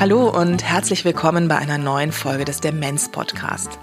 [0.00, 3.78] Hallo und herzlich willkommen bei einer neuen Folge des Demenz Podcast.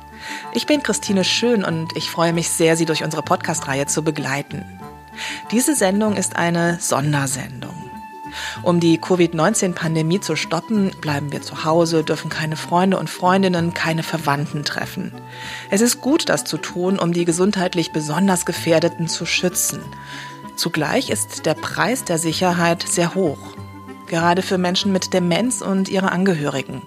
[0.53, 4.65] Ich bin Christine Schön und ich freue mich sehr, Sie durch unsere Podcast-Reihe zu begleiten.
[5.51, 7.76] Diese Sendung ist eine Sondersendung.
[8.63, 14.03] Um die Covid-19-Pandemie zu stoppen, bleiben wir zu Hause, dürfen keine Freunde und Freundinnen, keine
[14.03, 15.11] Verwandten treffen.
[15.69, 19.81] Es ist gut, das zu tun, um die gesundheitlich besonders Gefährdeten zu schützen.
[20.55, 23.57] Zugleich ist der Preis der Sicherheit sehr hoch
[24.07, 26.81] gerade für Menschen mit Demenz und ihre Angehörigen.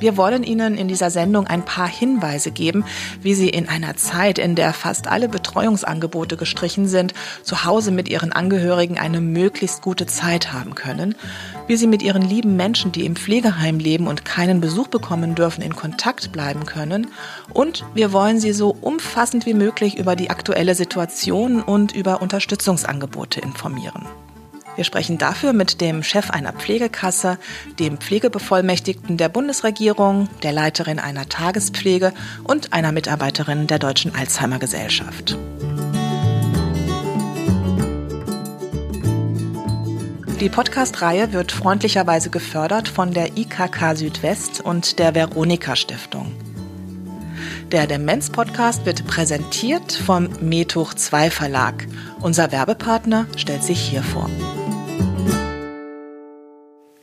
[0.00, 2.84] Wir wollen Ihnen in dieser Sendung ein paar Hinweise geben,
[3.20, 8.08] wie Sie in einer Zeit, in der fast alle Betreuungsangebote gestrichen sind, zu Hause mit
[8.08, 11.14] Ihren Angehörigen eine möglichst gute Zeit haben können,
[11.66, 15.60] wie Sie mit Ihren lieben Menschen, die im Pflegeheim leben und keinen Besuch bekommen dürfen,
[15.60, 17.08] in Kontakt bleiben können
[17.52, 23.40] und wir wollen Sie so umfassend wie möglich über die aktuelle Situation und über Unterstützungsangebote
[23.40, 24.06] informieren.
[24.80, 27.36] Wir sprechen dafür mit dem Chef einer Pflegekasse,
[27.78, 32.14] dem Pflegebevollmächtigten der Bundesregierung, der Leiterin einer Tagespflege
[32.44, 35.36] und einer Mitarbeiterin der Deutschen Alzheimer Gesellschaft.
[40.40, 46.32] Die Podcast-Reihe wird freundlicherweise gefördert von der IKK Südwest und der Veronika Stiftung.
[47.70, 51.86] Der Demenz-Podcast wird präsentiert vom Metuch 2 Verlag.
[52.20, 54.30] Unser Werbepartner stellt sich hier vor.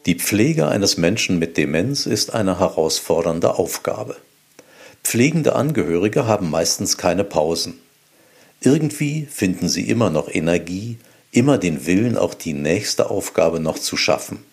[0.08, 4.16] Die Pflege eines Menschen mit Demenz ist eine herausfordernde Aufgabe.
[5.04, 7.78] Pflegende Angehörige haben meistens keine Pausen.
[8.62, 10.98] Irgendwie finden sie immer noch Energie,
[11.32, 14.46] immer den Willen, auch die nächste Aufgabe noch zu schaffen.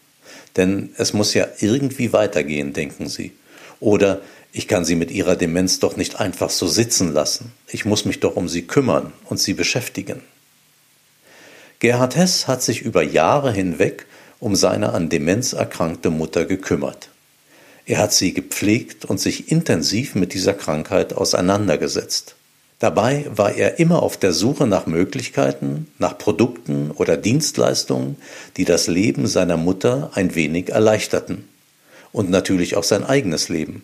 [0.56, 3.30] Denn es muss ja irgendwie weitergehen, denken sie.
[3.78, 7.52] Oder ich kann sie mit ihrer Demenz doch nicht einfach so sitzen lassen.
[7.68, 10.20] Ich muss mich doch um sie kümmern und sie beschäftigen.
[11.78, 14.06] Gerhard Hess hat sich über Jahre hinweg
[14.44, 17.08] um seine an Demenz erkrankte Mutter gekümmert.
[17.86, 22.34] Er hat sie gepflegt und sich intensiv mit dieser Krankheit auseinandergesetzt.
[22.78, 28.16] Dabei war er immer auf der Suche nach Möglichkeiten, nach Produkten oder Dienstleistungen,
[28.58, 31.48] die das Leben seiner Mutter ein wenig erleichterten.
[32.12, 33.82] Und natürlich auch sein eigenes Leben.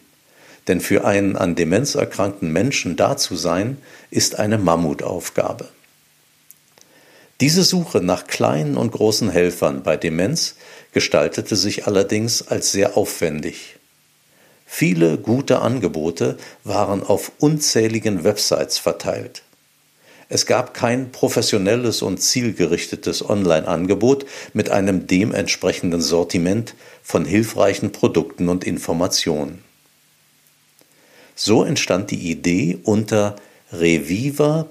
[0.68, 3.78] Denn für einen an Demenz erkrankten Menschen da zu sein,
[4.10, 5.70] ist eine Mammutaufgabe.
[7.40, 10.56] Diese Suche nach kleinen und großen Helfern bei Demenz
[10.92, 13.76] gestaltete sich allerdings als sehr aufwendig.
[14.66, 19.42] Viele gute Angebote waren auf unzähligen Websites verteilt.
[20.28, 28.62] Es gab kein professionelles und zielgerichtetes Online-Angebot mit einem dementsprechenden Sortiment von hilfreichen Produkten und
[28.64, 29.64] Informationen.
[31.34, 33.34] So entstand die Idee unter
[33.72, 34.68] reviva.de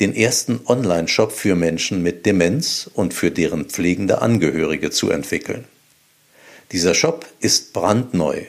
[0.00, 5.64] den ersten Online-Shop für Menschen mit Demenz und für deren pflegende Angehörige zu entwickeln.
[6.72, 8.44] Dieser Shop ist brandneu.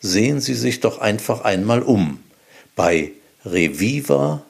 [0.00, 2.18] Sehen Sie sich doch einfach einmal um
[2.74, 3.12] bei
[3.44, 4.44] reviva.de.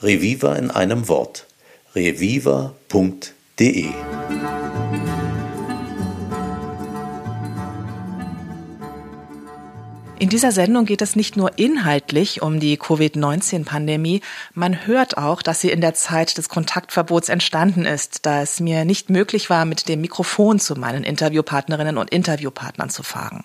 [0.00, 1.46] Reviva in einem Wort.
[1.94, 3.86] reviva.de.
[10.20, 14.20] In dieser Sendung geht es nicht nur inhaltlich um die Covid-19-Pandemie,
[14.52, 18.84] man hört auch, dass sie in der Zeit des Kontaktverbots entstanden ist, da es mir
[18.84, 23.44] nicht möglich war, mit dem Mikrofon zu meinen Interviewpartnerinnen und Interviewpartnern zu fahren.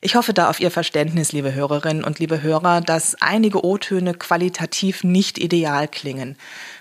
[0.00, 5.04] Ich hoffe da auf Ihr Verständnis, liebe Hörerinnen und liebe Hörer, dass einige O-Töne qualitativ
[5.04, 6.36] nicht ideal klingen.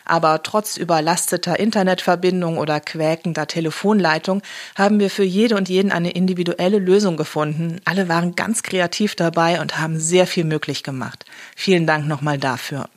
[0.08, 4.42] Aber trotz überlasteter Internetverbindung oder quäkender Telefonleitung
[4.76, 7.82] haben wir für jede und jeden eine individuelle Lösung gefunden.
[7.86, 11.26] Alle waren ganz kreativ dabei und haben sehr viel möglich gemacht.
[11.56, 12.90] Vielen Dank nochmal dafür.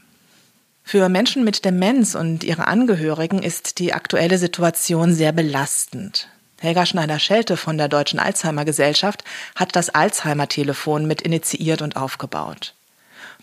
[0.85, 6.29] Für Menschen mit Demenz und ihre Angehörigen ist die aktuelle Situation sehr belastend.
[6.61, 9.25] Helga Schneider-Schelte von der Deutschen Alzheimer Gesellschaft
[9.57, 12.75] hat das Alzheimer-Telefon mit initiiert und aufgebaut.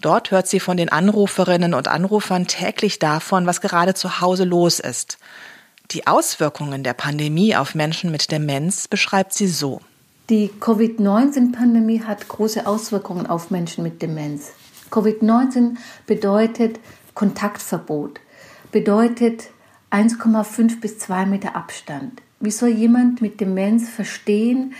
[0.01, 4.79] Dort hört sie von den Anruferinnen und Anrufern täglich davon, was gerade zu Hause los
[4.79, 5.17] ist.
[5.91, 9.81] Die Auswirkungen der Pandemie auf Menschen mit Demenz beschreibt sie so.
[10.29, 14.51] Die Covid-19-Pandemie hat große Auswirkungen auf Menschen mit Demenz.
[14.91, 16.79] Covid-19 bedeutet
[17.13, 18.19] Kontaktverbot,
[18.71, 19.45] bedeutet
[19.91, 22.21] 1,5 bis 2 Meter Abstand.
[22.41, 24.73] Wie soll jemand mit Demenz verstehen,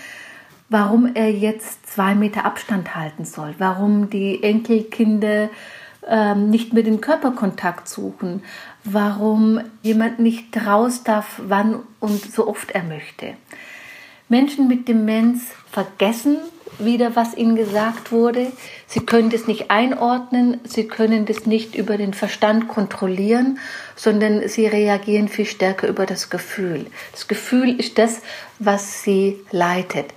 [0.69, 5.49] warum er jetzt zwei Meter Abstand halten soll, warum die Enkelkinder
[6.07, 8.43] ähm, nicht mehr den Körperkontakt suchen,
[8.83, 13.33] warum jemand nicht raus darf, wann und so oft er möchte.
[14.29, 15.41] Menschen mit Demenz
[15.71, 16.37] vergessen
[16.79, 18.51] wieder, was ihnen gesagt wurde.
[18.85, 23.57] Sie können das nicht einordnen, sie können das nicht über den Verstand kontrollieren,
[23.95, 26.87] sondern sie reagieren viel stärker über das Gefühl.
[27.13, 28.21] Das Gefühl ist das,
[28.59, 30.13] was sie leitet.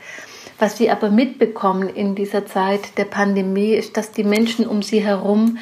[0.60, 5.02] Was sie aber mitbekommen in dieser Zeit der Pandemie, ist, dass die Menschen um sie
[5.02, 5.58] herum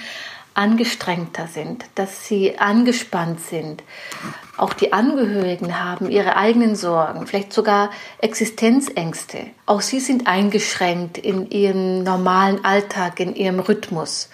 [0.55, 3.85] angestrengter sind, dass sie angespannt sind.
[4.56, 7.91] Auch die Angehörigen haben ihre eigenen Sorgen, vielleicht sogar
[8.21, 9.39] Existenzängste.
[9.67, 14.31] Auch sie sind eingeschränkt in ihrem normalen Alltag, in ihrem Rhythmus.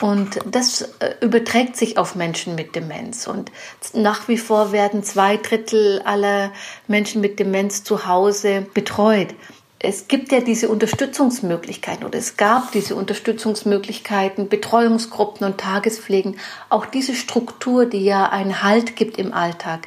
[0.00, 3.26] Und das äh, überträgt sich auf Menschen mit Demenz.
[3.26, 3.50] Und
[3.94, 6.52] nach wie vor werden zwei Drittel aller
[6.86, 9.34] Menschen mit Demenz zu Hause betreut
[9.80, 16.36] es gibt ja diese Unterstützungsmöglichkeiten oder es gab diese Unterstützungsmöglichkeiten, Betreuungsgruppen und Tagespflegen.
[16.68, 19.86] Auch diese Struktur, die ja einen Halt gibt im Alltag,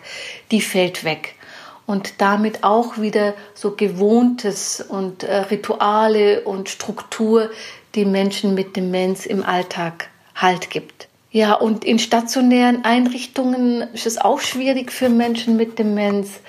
[0.52, 1.36] die fällt weg.
[1.86, 7.50] Und damit auch wieder so Gewohntes und äh, Rituale und Struktur,
[7.96, 11.10] die Menschen mit Demenz im Alltag Halt gibt.
[11.32, 16.40] Ja, und in stationären Einrichtungen ist es auch schwierig für Menschen mit Demenz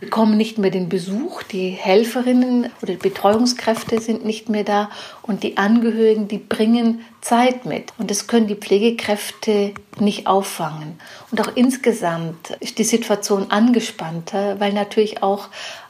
[0.00, 4.90] bekommen nicht mehr den Besuch, die Helferinnen oder die Betreuungskräfte sind nicht mehr da
[5.22, 7.92] und die Angehörigen, die bringen Zeit mit.
[7.98, 10.98] Und das können die Pflegekräfte nicht auffangen.
[11.30, 15.48] Und auch insgesamt ist die Situation angespannter, weil natürlich auch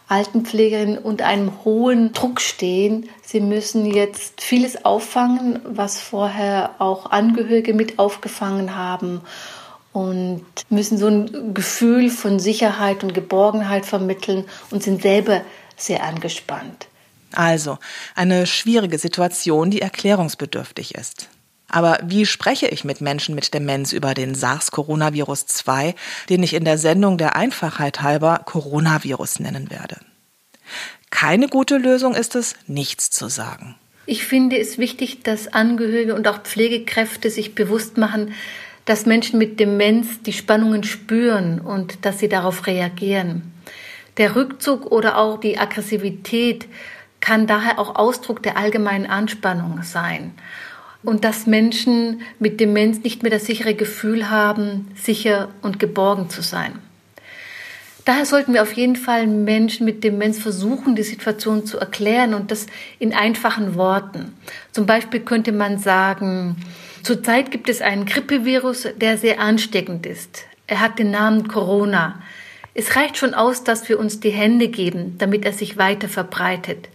[0.08, 3.08] Altenpflegerinnen unter einem hohen Druck stehen.
[3.22, 9.22] Sie müssen jetzt vieles auffangen, was vorher auch Angehörige mit aufgefangen haben
[9.96, 15.40] und müssen so ein Gefühl von Sicherheit und Geborgenheit vermitteln und sind selber
[15.75, 16.88] sehr angespannt.
[17.32, 17.78] Also
[18.14, 21.31] eine schwierige Situation, die erklärungsbedürftig ist.
[21.70, 25.94] Aber wie spreche ich mit Menschen mit Demenz über den SARS-Coronavirus 2,
[26.28, 29.96] den ich in der Sendung der Einfachheit halber Coronavirus nennen werde?
[31.08, 33.76] Keine gute Lösung ist es, nichts zu sagen.
[34.04, 38.34] Ich finde es wichtig, dass Angehörige und auch Pflegekräfte sich bewusst machen,
[38.86, 43.52] dass Menschen mit Demenz die Spannungen spüren und dass sie darauf reagieren.
[44.16, 46.66] Der Rückzug oder auch die Aggressivität
[47.20, 50.32] kann daher auch Ausdruck der allgemeinen Anspannung sein.
[51.02, 56.40] Und dass Menschen mit Demenz nicht mehr das sichere Gefühl haben, sicher und geborgen zu
[56.40, 56.78] sein.
[58.04, 62.52] Daher sollten wir auf jeden Fall Menschen mit Demenz versuchen, die Situation zu erklären und
[62.52, 62.66] das
[63.00, 64.32] in einfachen Worten.
[64.70, 66.56] Zum Beispiel könnte man sagen,
[67.06, 70.42] Zurzeit gibt es einen Grippevirus, der sehr ansteckend ist.
[70.66, 72.20] Er hat den Namen Corona.
[72.74, 76.88] Es reicht schon aus, dass wir uns die Hände geben, damit er sich weiter verbreitet.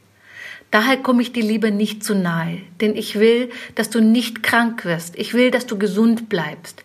[0.70, 4.84] Daher komme ich dir lieber nicht zu nahe, denn ich will, dass du nicht krank
[4.84, 5.18] wirst.
[5.18, 6.84] Ich will, dass du gesund bleibst.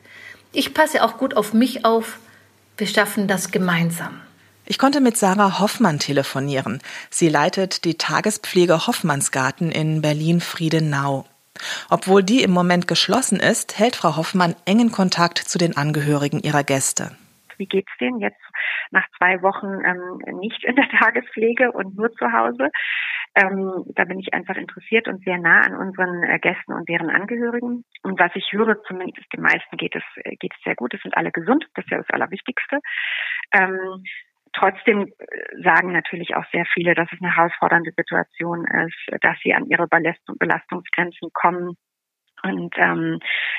[0.52, 2.20] Ich passe auch gut auf mich auf.
[2.76, 4.20] Wir schaffen das gemeinsam.
[4.66, 6.80] Ich konnte mit Sarah Hoffmann telefonieren.
[7.10, 11.26] Sie leitet die Tagespflege Hoffmannsgarten in Berlin-Friedenau.
[11.90, 16.64] Obwohl die im Moment geschlossen ist, hält Frau Hoffmann engen Kontakt zu den Angehörigen ihrer
[16.64, 17.16] Gäste.
[17.58, 18.40] Wie geht's denen jetzt
[18.90, 22.70] nach zwei Wochen ähm, nicht in der Tagespflege und nur zu Hause?
[23.34, 27.10] Ähm, da bin ich einfach interessiert und sehr nah an unseren äh, Gästen und deren
[27.10, 27.84] Angehörigen.
[28.02, 30.94] Und was ich höre, zumindest den meisten geht es, äh, geht es sehr gut.
[30.94, 31.66] Es sind alle gesund.
[31.74, 32.78] Das ist ja das Allerwichtigste.
[33.52, 34.02] Ähm,
[34.58, 39.54] Trotzdem äh, sagen natürlich auch sehr viele, dass es eine herausfordernde Situation ist, dass sie
[39.54, 41.76] an ihre Belastungsgrenzen kommen
[42.46, 43.18] und ähm,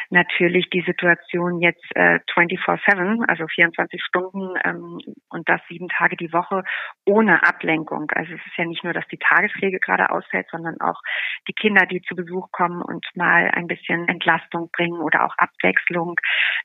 [0.10, 6.32] natürlich die Situation jetzt äh, 24-7, also 24 Stunden ähm, und das sieben Tage die
[6.34, 6.64] Woche
[7.06, 8.10] ohne Ablenkung.
[8.12, 11.02] Also es ist ja nicht nur, dass die Tagespflege gerade ausfällt, sondern auch
[11.48, 16.16] die Kinder, die zu Besuch kommen und mal ein bisschen Entlastung bringen oder auch Abwechslung,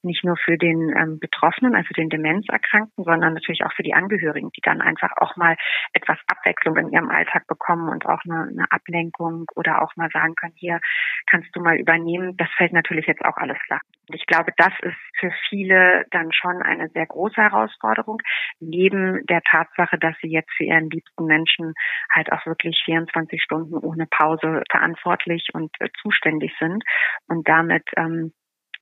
[0.03, 4.51] nicht nur für den ähm, Betroffenen, also den Demenzerkrankten, sondern natürlich auch für die Angehörigen,
[4.57, 5.57] die dann einfach auch mal
[5.93, 10.35] etwas Abwechslung in ihrem Alltag bekommen und auch eine, eine Ablenkung oder auch mal sagen
[10.35, 10.81] können, hier
[11.27, 13.81] kannst du mal übernehmen Unternehmen, das fällt natürlich jetzt auch alles flach.
[14.09, 18.19] Und ich glaube, das ist für viele dann schon eine sehr große Herausforderung,
[18.61, 21.75] neben der Tatsache, dass sie jetzt für ihren liebsten Menschen
[22.13, 26.83] halt auch wirklich 24 Stunden ohne Pause verantwortlich und äh, zuständig sind
[27.29, 28.33] und damit ähm,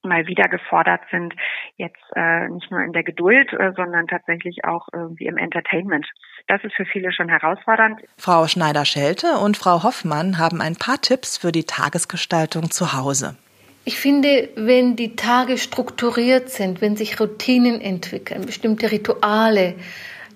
[0.02, 1.34] mal wieder gefordert sind,
[1.76, 6.06] jetzt äh, nicht nur in der Geduld, äh, sondern tatsächlich auch irgendwie im Entertainment.
[6.46, 8.00] Das ist für viele schon herausfordernd.
[8.16, 13.36] Frau Schneider-Schelte und Frau Hoffmann haben ein paar Tipps für die Tagesgestaltung zu Hause.
[13.84, 19.74] Ich finde, wenn die Tage strukturiert sind, wenn sich Routinen entwickeln, bestimmte Rituale,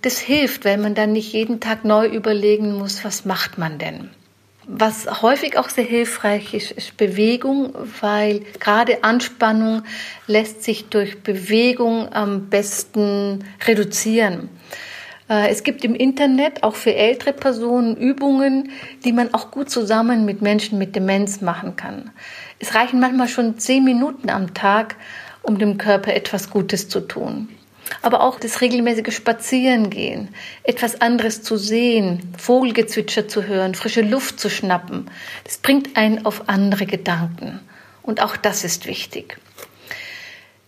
[0.02, 4.10] das hilft, weil man dann nicht jeden Tag neu überlegen muss, was macht man denn.
[4.66, 9.82] Was häufig auch sehr hilfreich ist, ist Bewegung, weil gerade Anspannung
[10.26, 14.48] lässt sich durch Bewegung am besten reduzieren.
[15.28, 18.70] Äh, es gibt im Internet auch für ältere Personen Übungen,
[19.04, 22.10] die man auch gut zusammen mit Menschen mit Demenz machen kann.
[22.58, 24.96] Es reichen manchmal schon zehn Minuten am Tag,
[25.42, 27.48] um dem Körper etwas Gutes zu tun.
[28.02, 30.28] Aber auch das regelmäßige Spazierengehen,
[30.62, 35.10] etwas anderes zu sehen, Vogelgezwitscher zu hören, frische Luft zu schnappen,
[35.44, 37.60] das bringt einen auf andere Gedanken.
[38.02, 39.38] Und auch das ist wichtig.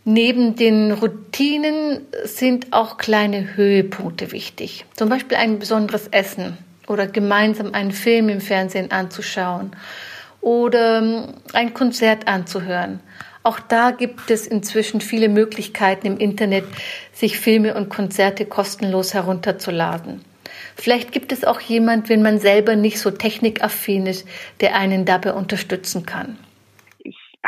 [0.08, 4.87] Neben den Routinen sind auch kleine Höhepunkte wichtig.
[4.94, 6.56] Zum Beispiel ein besonderes Essen
[6.87, 9.73] oder gemeinsam einen Film im Fernsehen anzuschauen
[10.40, 13.00] oder ein Konzert anzuhören.
[13.47, 16.65] Auch da gibt es inzwischen viele Möglichkeiten im Internet,
[17.12, 20.25] sich Filme und Konzerte kostenlos herunterzuladen.
[20.75, 24.29] Vielleicht gibt es auch jemand, wenn man selber nicht so technikaffin ist,
[24.61, 26.38] der einen dabei unterstützen kann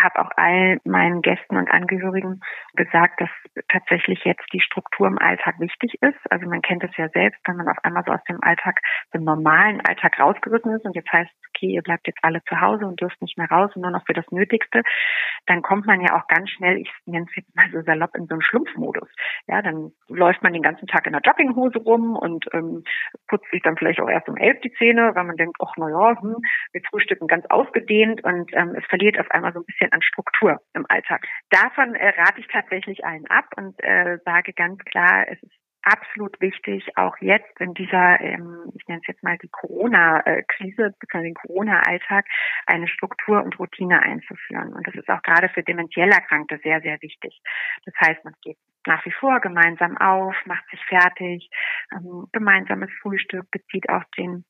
[0.03, 2.41] habe auch all meinen Gästen und Angehörigen
[2.75, 3.29] gesagt, dass
[3.69, 6.19] tatsächlich jetzt die Struktur im Alltag wichtig ist.
[6.31, 8.81] Also man kennt es ja selbst, wenn man auf einmal so aus dem Alltag,
[9.15, 12.87] dem normalen Alltag rausgerissen ist und jetzt heißt okay, ihr bleibt jetzt alle zu Hause
[12.87, 14.83] und dürft nicht mehr raus und nur noch für das Nötigste,
[15.47, 18.27] dann kommt man ja auch ganz schnell, ich nenne es jetzt mal so salopp, in
[18.27, 19.09] so einen Schlumpfmodus.
[19.47, 22.85] Ja, dann läuft man den ganzen Tag in der Jogginghose rum und ähm,
[23.29, 25.89] putzt sich dann vielleicht auch erst um elf die Zähne, weil man denkt, ach na
[25.89, 26.37] ja, hm,
[26.73, 30.61] wir frühstücken ganz ausgedehnt und ähm, es verliert auf einmal so ein bisschen an Struktur
[30.75, 31.27] im Alltag.
[31.51, 35.53] Davon äh, rate ich tatsächlich allen ab und äh, sage ganz klar, es ist
[35.83, 41.23] absolut wichtig, auch jetzt in dieser, ähm, ich nenne es jetzt mal die Corona-Krise, bzw.
[41.23, 42.27] den Corona-Alltag,
[42.67, 44.73] eine Struktur und Routine einzuführen.
[44.75, 47.41] Und das ist auch gerade für dementiell Erkrankte sehr, sehr wichtig.
[47.85, 51.51] Das heißt, man geht nach wie vor gemeinsam auf, macht sich fertig,
[51.93, 54.45] ähm, gemeinsames Frühstück, bezieht auch den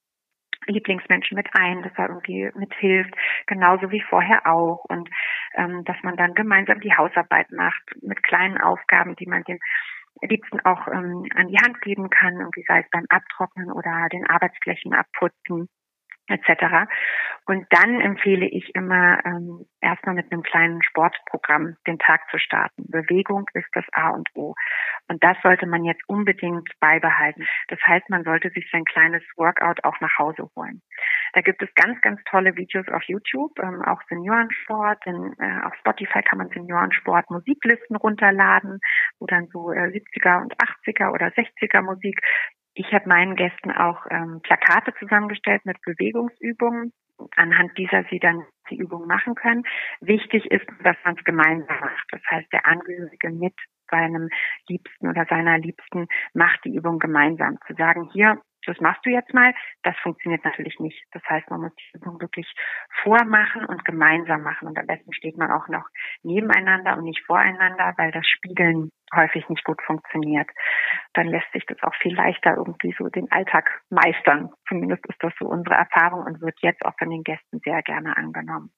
[0.69, 3.15] Lieblingsmenschen mit ein, dass er irgendwie mithilft,
[3.47, 4.85] genauso wie vorher auch.
[4.89, 5.09] Und
[5.55, 9.59] ähm, dass man dann gemeinsam die Hausarbeit macht mit kleinen Aufgaben, die man dem
[10.23, 14.27] Liebsten auch ähm, an die Hand geben kann, irgendwie sei es beim Abtrocknen oder den
[14.27, 15.69] Arbeitsflächen abputzen
[16.29, 16.89] etc.
[17.47, 22.85] Und dann empfehle ich immer ähm, erstmal mit einem kleinen Sportprogramm den Tag zu starten.
[22.91, 24.55] Bewegung ist das A und O.
[25.09, 27.47] Und das sollte man jetzt unbedingt beibehalten.
[27.69, 30.83] Das heißt, man sollte sich sein kleines Workout auch nach Hause holen.
[31.33, 35.05] Da gibt es ganz, ganz tolle Videos auf YouTube, ähm, auch Seniorensport.
[35.07, 38.81] Denn, äh, auf Spotify kann man Seniorensport Musiklisten runterladen,
[39.19, 42.21] wo dann so äh, 70er und 80er oder 60er Musik
[42.79, 46.93] ich habe meinen Gästen auch ähm, Plakate zusammengestellt mit Bewegungsübungen,
[47.35, 49.65] anhand dieser sie dann die Übung machen können.
[50.01, 52.07] Wichtig ist, dass man es gemeinsam macht.
[52.13, 53.55] Das heißt, der Angehörige mit
[53.91, 54.29] seinem
[54.69, 57.59] Liebsten oder seiner Liebsten macht die Übung gemeinsam.
[57.67, 61.03] Zu sagen, hier, das machst du jetzt mal, das funktioniert natürlich nicht.
[61.13, 62.53] Das heißt, man muss die Übung wirklich
[63.03, 64.69] vormachen und gemeinsam machen.
[64.69, 65.89] Und am besten steht man auch noch
[66.23, 70.49] nebeneinander und nicht voreinander, weil das Spiegeln häufig nicht gut funktioniert.
[71.15, 74.51] Dann lässt sich das auch viel leichter irgendwie so den Alltag meistern.
[74.69, 78.17] Zumindest ist das so unsere Erfahrung und wird jetzt auch von den Gästen sehr gerne
[78.17, 78.71] angenommen.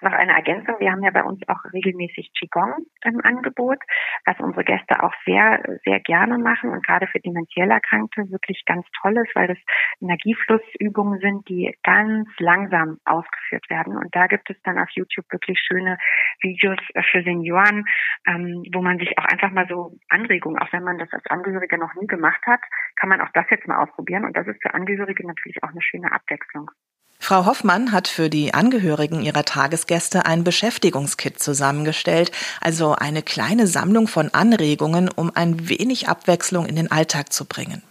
[0.00, 0.76] Noch eine Ergänzung.
[0.78, 3.78] Wir haben ja bei uns auch regelmäßig Qigong im Angebot,
[4.24, 8.86] was unsere Gäste auch sehr, sehr gerne machen und gerade für dementiell Erkrankte wirklich ganz
[9.00, 9.58] toll ist, weil das
[10.00, 13.96] Energieflussübungen sind, die ganz langsam ausgeführt werden.
[13.96, 15.98] Und da gibt es dann auf YouTube wirklich schöne
[16.40, 16.78] Videos
[17.10, 17.84] für Senioren,
[18.26, 21.78] ähm, wo man sich auch einfach mal so Anregungen, auch wenn man das als Angehörige
[21.78, 22.60] noch nie gemacht hat,
[22.96, 24.24] kann man auch das jetzt mal ausprobieren.
[24.24, 26.70] Und das ist für Angehörige natürlich auch eine schöne Abwechslung.
[27.18, 32.30] Frau Hoffmann hat für die Angehörigen ihrer Tagesgäste ein Beschäftigungskit zusammengestellt,
[32.60, 37.82] also eine kleine Sammlung von Anregungen, um ein wenig Abwechslung in den Alltag zu bringen.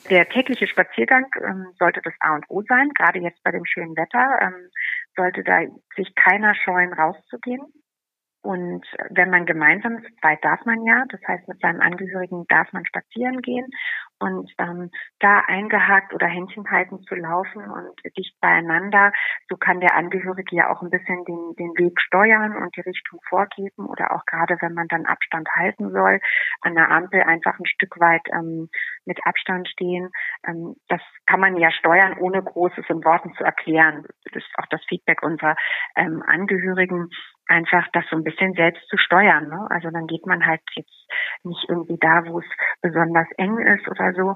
[0.09, 3.95] Der tägliche Spaziergang ähm, sollte das A und O sein, gerade jetzt bei dem schönen
[3.95, 4.39] Wetter.
[4.41, 4.71] Ähm,
[5.15, 5.59] sollte da
[5.95, 7.61] sich keiner scheuen, rauszugehen.
[8.43, 12.71] Und wenn man gemeinsam ist, zweit darf man ja, das heißt mit seinem Angehörigen darf
[12.73, 13.67] man spazieren gehen
[14.23, 14.89] und ähm,
[15.19, 19.11] da eingehakt oder Händchen halten zu laufen und dicht beieinander,
[19.49, 23.19] so kann der Angehörige ja auch ein bisschen den, den Weg steuern und die Richtung
[23.27, 26.19] vorgeben oder auch gerade wenn man dann Abstand halten soll,
[26.61, 28.69] an der Ampel einfach ein Stück weit ähm,
[29.05, 30.09] mit Abstand stehen.
[30.47, 34.05] Ähm, das kann man ja steuern, ohne Großes in Worten zu erklären.
[34.23, 35.55] Das ist auch das Feedback unserer
[35.97, 37.09] ähm, Angehörigen
[37.47, 39.49] einfach das so ein bisschen selbst zu steuern.
[39.49, 39.67] Ne?
[39.69, 41.07] Also dann geht man halt jetzt
[41.43, 42.45] nicht irgendwie da, wo es
[42.81, 44.35] besonders eng ist oder so,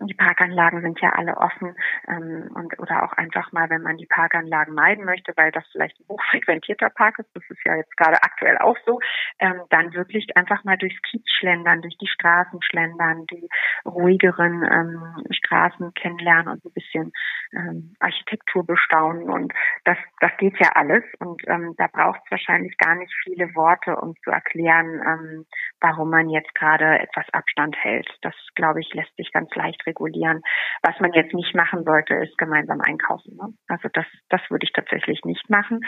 [0.00, 1.76] die Parkanlagen sind ja alle offen
[2.08, 5.98] ähm, und oder auch einfach mal, wenn man die Parkanlagen meiden möchte, weil das vielleicht
[6.00, 8.98] ein hochfrequentierter Park ist, das ist ja jetzt gerade aktuell auch so,
[9.38, 13.48] ähm, dann wirklich einfach mal durchs Kiez schlendern, durch die Straßen schlendern, die
[13.84, 17.12] ruhigeren ähm, Straßen kennenlernen und ein bisschen
[17.52, 19.52] ähm, Architektur bestaunen und
[19.84, 23.96] das das geht ja alles und ähm, da braucht es wahrscheinlich gar nicht viele Worte,
[23.96, 25.46] um zu erklären, ähm,
[25.80, 28.08] warum man jetzt gerade etwas Abstand hält.
[28.22, 30.42] Das glaube ich lässt sich ganz leicht regulieren.
[30.82, 33.36] Was man jetzt nicht machen sollte, ist gemeinsam einkaufen.
[33.36, 33.52] Ne?
[33.68, 35.80] Also das, das würde ich tatsächlich nicht machen.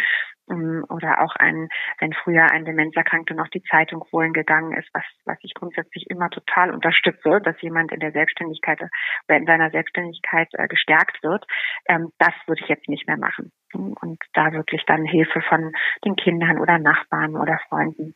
[0.50, 1.68] Ähm, oder auch ein,
[2.00, 6.30] wenn früher ein Demenzerkrankter noch die Zeitung holen gegangen ist, was, was ich grundsätzlich immer
[6.30, 11.44] total unterstütze, dass jemand in der Selbstständigkeit oder in seiner Selbstständigkeit äh, gestärkt wird,
[11.86, 13.52] ähm, das würde ich jetzt nicht mehr machen.
[13.72, 15.72] Und da wirklich dann Hilfe von
[16.04, 18.14] den Kindern oder Nachbarn oder Freunden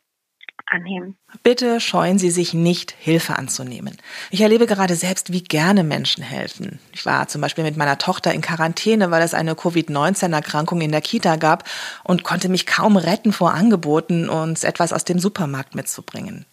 [0.69, 1.17] annehmen.
[1.43, 3.97] Bitte scheuen Sie sich nicht, Hilfe anzunehmen.
[4.31, 6.79] Ich erlebe gerade selbst, wie gerne Menschen helfen.
[6.93, 11.01] Ich war zum Beispiel mit meiner Tochter in Quarantäne, weil es eine Covid-19-Erkrankung in der
[11.01, 11.63] Kita gab
[12.03, 16.45] und konnte mich kaum retten vor Angeboten, uns etwas aus dem Supermarkt mitzubringen.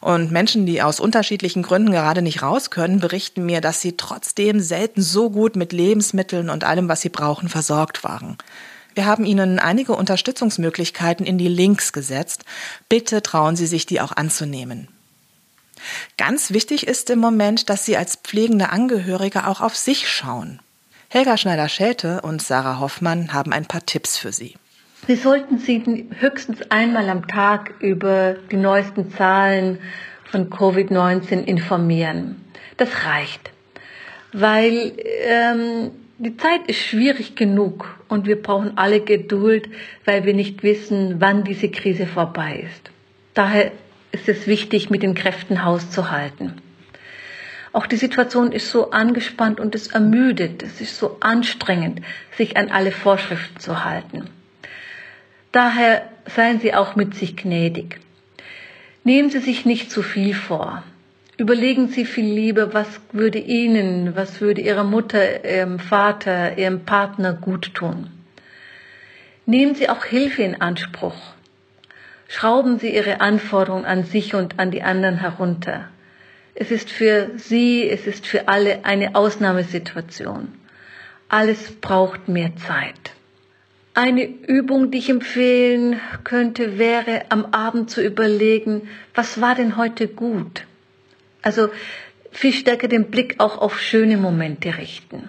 [0.00, 4.60] Und Menschen, die aus unterschiedlichen Gründen gerade nicht raus können, berichten mir, dass sie trotzdem
[4.60, 8.36] selten so gut mit Lebensmitteln und allem, was sie brauchen, versorgt waren.
[8.94, 12.44] Wir haben Ihnen einige Unterstützungsmöglichkeiten in die Links gesetzt.
[12.88, 14.88] Bitte trauen Sie sich, die auch anzunehmen.
[16.16, 20.60] Ganz wichtig ist im Moment, dass Sie als pflegende Angehörige auch auf sich schauen.
[21.08, 24.54] Helga Schneider-Schelte und Sarah Hoffmann haben ein paar Tipps für Sie.
[25.06, 25.82] Sie sollten sich
[26.20, 29.78] höchstens einmal am Tag über die neuesten Zahlen
[30.30, 32.42] von Covid-19 informieren.
[32.76, 33.50] Das reicht,
[34.32, 34.92] weil
[35.26, 35.90] ähm,
[36.22, 39.68] die Zeit ist schwierig genug und wir brauchen alle Geduld,
[40.04, 42.90] weil wir nicht wissen, wann diese Krise vorbei ist.
[43.34, 43.72] Daher
[44.12, 46.60] ist es wichtig, mit den Kräften Haus zu halten.
[47.72, 50.62] Auch die Situation ist so angespannt und es ermüdet.
[50.62, 52.02] Es ist so anstrengend,
[52.36, 54.28] sich an alle Vorschriften zu halten.
[55.50, 57.98] Daher seien Sie auch mit sich gnädig.
[59.02, 60.84] Nehmen Sie sich nicht zu viel vor.
[61.42, 67.32] Überlegen Sie viel lieber, was würde Ihnen, was würde Ihrer Mutter, Ihrem Vater, Ihrem Partner
[67.32, 68.06] gut tun.
[69.44, 71.20] Nehmen Sie auch Hilfe in Anspruch.
[72.28, 75.88] Schrauben Sie Ihre Anforderungen an sich und an die anderen herunter.
[76.54, 80.46] Es ist für Sie, es ist für alle eine Ausnahmesituation.
[81.28, 83.14] Alles braucht mehr Zeit.
[83.94, 90.06] Eine Übung, die ich empfehlen könnte, wäre am Abend zu überlegen, was war denn heute
[90.06, 90.66] gut?
[91.42, 91.68] Also
[92.30, 95.28] viel stärker den Blick auch auf schöne Momente richten.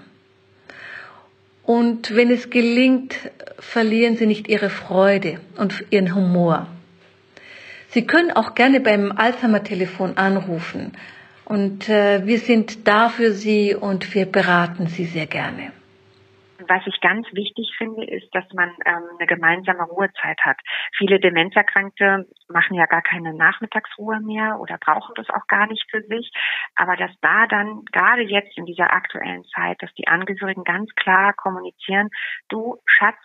[1.63, 3.15] Und wenn es gelingt,
[3.59, 6.67] verlieren Sie nicht Ihre Freude und Ihren Humor.
[7.89, 10.93] Sie können auch gerne beim Alzheimer-Telefon anrufen.
[11.45, 15.71] Und äh, wir sind da für Sie und wir beraten Sie sehr gerne.
[16.67, 20.57] Was ich ganz wichtig finde, ist, dass man ähm, eine gemeinsame Ruhezeit hat.
[20.97, 26.01] Viele Demenzerkrankte machen ja gar keine Nachmittagsruhe mehr oder brauchen das auch gar nicht für
[26.03, 26.31] sich.
[26.75, 31.33] Aber das war dann gerade jetzt in dieser aktuellen Zeit, dass die Angehörigen ganz klar
[31.33, 32.09] kommunizieren,
[32.49, 33.19] du Schatz,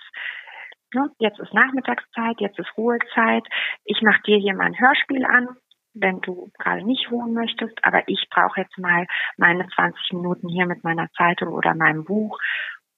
[0.94, 3.46] ne, jetzt ist Nachmittagszeit, jetzt ist Ruhezeit,
[3.85, 5.48] ich mache dir hier mal ein Hörspiel an,
[5.94, 10.66] wenn du gerade nicht ruhen möchtest, aber ich brauche jetzt mal meine 20 Minuten hier
[10.66, 12.38] mit meiner Zeitung oder meinem Buch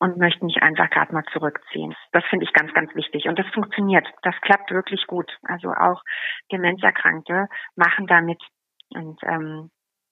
[0.01, 1.95] und möchte mich einfach gerade mal zurückziehen.
[2.13, 3.27] Das finde ich ganz, ganz wichtig.
[3.27, 4.09] Und das funktioniert.
[4.23, 5.31] Das klappt wirklich gut.
[5.43, 6.03] Also auch
[6.51, 8.43] Demenzerkrankte machen damit
[8.95, 9.71] und ähm,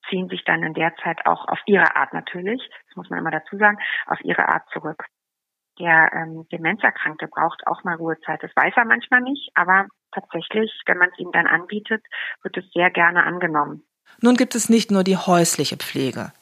[0.09, 3.31] ziehen sich dann in der Zeit auch auf ihre Art natürlich, das muss man immer
[3.31, 5.05] dazu sagen, auf ihre Art zurück.
[5.79, 8.43] Der ähm, Demenzerkrankte braucht auch mal Ruhezeit.
[8.43, 12.05] Das weiß er manchmal nicht, aber tatsächlich, wenn man es ihm dann anbietet,
[12.43, 13.85] wird es sehr gerne angenommen.
[14.21, 16.33] Nun gibt es nicht nur die häusliche Pflege.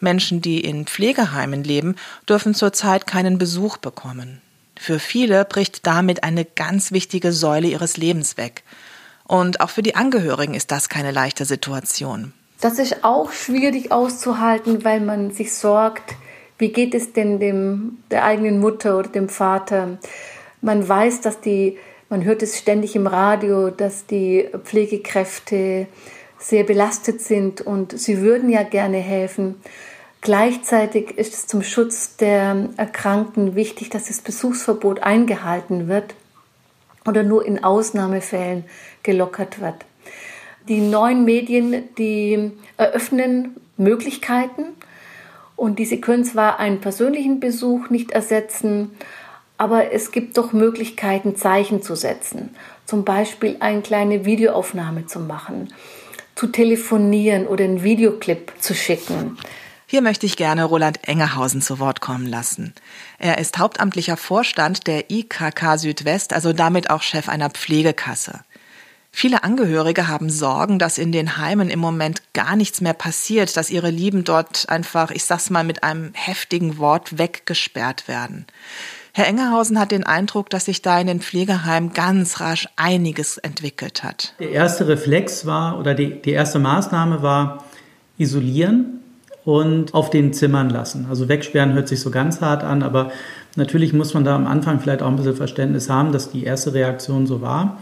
[0.00, 1.96] Menschen, die in Pflegeheimen leben,
[2.28, 4.40] dürfen zurzeit keinen Besuch bekommen.
[4.78, 8.62] Für viele bricht damit eine ganz wichtige Säule ihres Lebens weg.
[9.24, 12.32] Und auch für die Angehörigen ist das keine leichte Situation.
[12.60, 16.14] Das ist auch schwierig auszuhalten, weil man sich sorgt,
[16.58, 19.98] wie geht es denn dem, der eigenen Mutter oder dem Vater?
[20.60, 25.86] Man weiß, dass die, man hört es ständig im Radio, dass die Pflegekräfte
[26.38, 29.56] sehr belastet sind und sie würden ja gerne helfen.
[30.20, 36.14] Gleichzeitig ist es zum Schutz der Erkrankten wichtig, dass das Besuchsverbot eingehalten wird
[37.06, 38.64] oder nur in Ausnahmefällen
[39.02, 39.86] gelockert wird.
[40.68, 44.64] Die neuen Medien, die eröffnen Möglichkeiten
[45.56, 48.90] und diese können zwar einen persönlichen Besuch nicht ersetzen,
[49.56, 52.50] aber es gibt doch Möglichkeiten, Zeichen zu setzen.
[52.86, 55.72] Zum Beispiel eine kleine Videoaufnahme zu machen,
[56.34, 59.36] zu telefonieren oder einen Videoclip zu schicken.
[59.90, 62.74] Hier möchte ich gerne Roland Engerhausen zu Wort kommen lassen.
[63.18, 68.40] Er ist hauptamtlicher Vorstand der IKK Südwest, also damit auch Chef einer Pflegekasse.
[69.10, 73.70] Viele Angehörige haben Sorgen, dass in den Heimen im Moment gar nichts mehr passiert, dass
[73.70, 78.44] ihre Lieben dort einfach, ich sag's mal mit einem heftigen Wort, weggesperrt werden.
[79.14, 84.04] Herr Engerhausen hat den Eindruck, dass sich da in den Pflegeheimen ganz rasch einiges entwickelt
[84.04, 84.34] hat.
[84.38, 87.64] Der erste Reflex war oder die, die erste Maßnahme war
[88.18, 88.97] isolieren
[89.48, 91.06] und auf den Zimmern lassen.
[91.08, 93.12] Also wegsperren hört sich so ganz hart an, aber
[93.56, 96.74] natürlich muss man da am Anfang vielleicht auch ein bisschen Verständnis haben, dass die erste
[96.74, 97.78] Reaktion so war.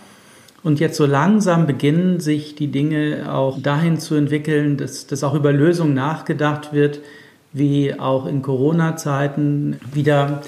[0.63, 5.35] Und jetzt so langsam beginnen sich die Dinge auch dahin zu entwickeln, dass, dass auch
[5.35, 7.01] über Lösungen nachgedacht wird,
[7.53, 10.43] wie auch in Corona-Zeiten wieder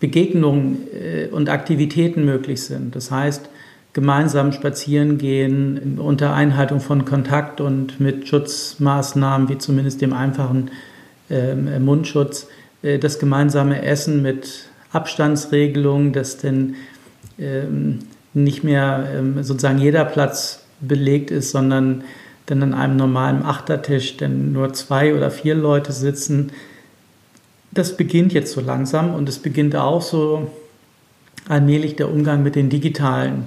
[0.00, 2.96] Begegnungen äh, und Aktivitäten möglich sind.
[2.96, 3.48] Das heißt,
[3.96, 10.70] gemeinsam spazieren gehen unter Einhaltung von Kontakt und mit Schutzmaßnahmen wie zumindest dem einfachen
[11.30, 12.46] ähm, Mundschutz,
[12.82, 16.74] äh, das gemeinsame Essen mit Abstandsregelungen, dass denn
[17.38, 18.00] ähm,
[18.34, 22.04] nicht mehr ähm, sozusagen jeder Platz belegt ist, sondern
[22.44, 26.52] dann an einem normalen Achtertisch denn nur zwei oder vier Leute sitzen.
[27.72, 30.50] Das beginnt jetzt so langsam und es beginnt auch so
[31.48, 33.46] allmählich der Umgang mit den digitalen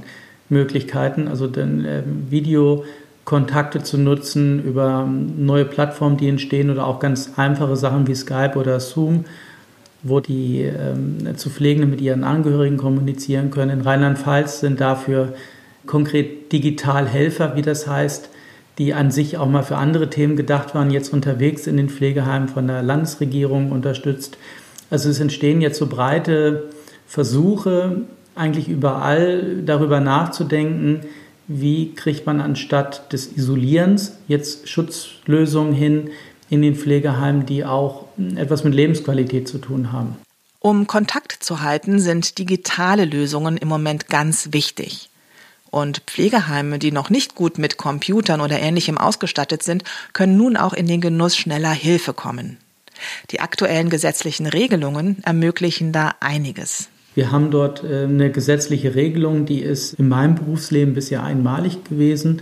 [0.49, 6.99] Möglichkeiten, also den äh, Videokontakte zu nutzen über ähm, neue Plattformen, die entstehen oder auch
[6.99, 9.25] ganz einfache Sachen wie Skype oder Zoom
[10.01, 13.79] wo die ähm, zu Pflegenden mit ihren Angehörigen kommunizieren können.
[13.79, 15.33] In Rheinland-Pfalz sind dafür
[15.85, 18.29] konkret Digitalhelfer, wie das heißt,
[18.77, 22.47] die an sich auch mal für andere Themen gedacht waren, jetzt unterwegs in den Pflegeheimen
[22.47, 24.37] von der Landesregierung unterstützt.
[24.89, 26.69] Also es entstehen jetzt so breite
[27.05, 28.03] Versuche,
[28.35, 31.01] eigentlich überall darüber nachzudenken,
[31.47, 36.09] wie kriegt man anstatt des Isolierens jetzt Schutzlösungen hin,
[36.49, 40.15] in den Pflegeheimen, die auch etwas mit Lebensqualität zu tun haben.
[40.59, 45.09] Um Kontakt zu halten, sind digitale Lösungen im Moment ganz wichtig.
[45.71, 50.73] Und Pflegeheime, die noch nicht gut mit Computern oder ähnlichem ausgestattet sind, können nun auch
[50.73, 52.57] in den Genuss schneller Hilfe kommen.
[53.31, 56.89] Die aktuellen gesetzlichen Regelungen ermöglichen da einiges.
[57.15, 62.41] Wir haben dort äh, eine gesetzliche Regelung, die ist in meinem Berufsleben bisher einmalig gewesen,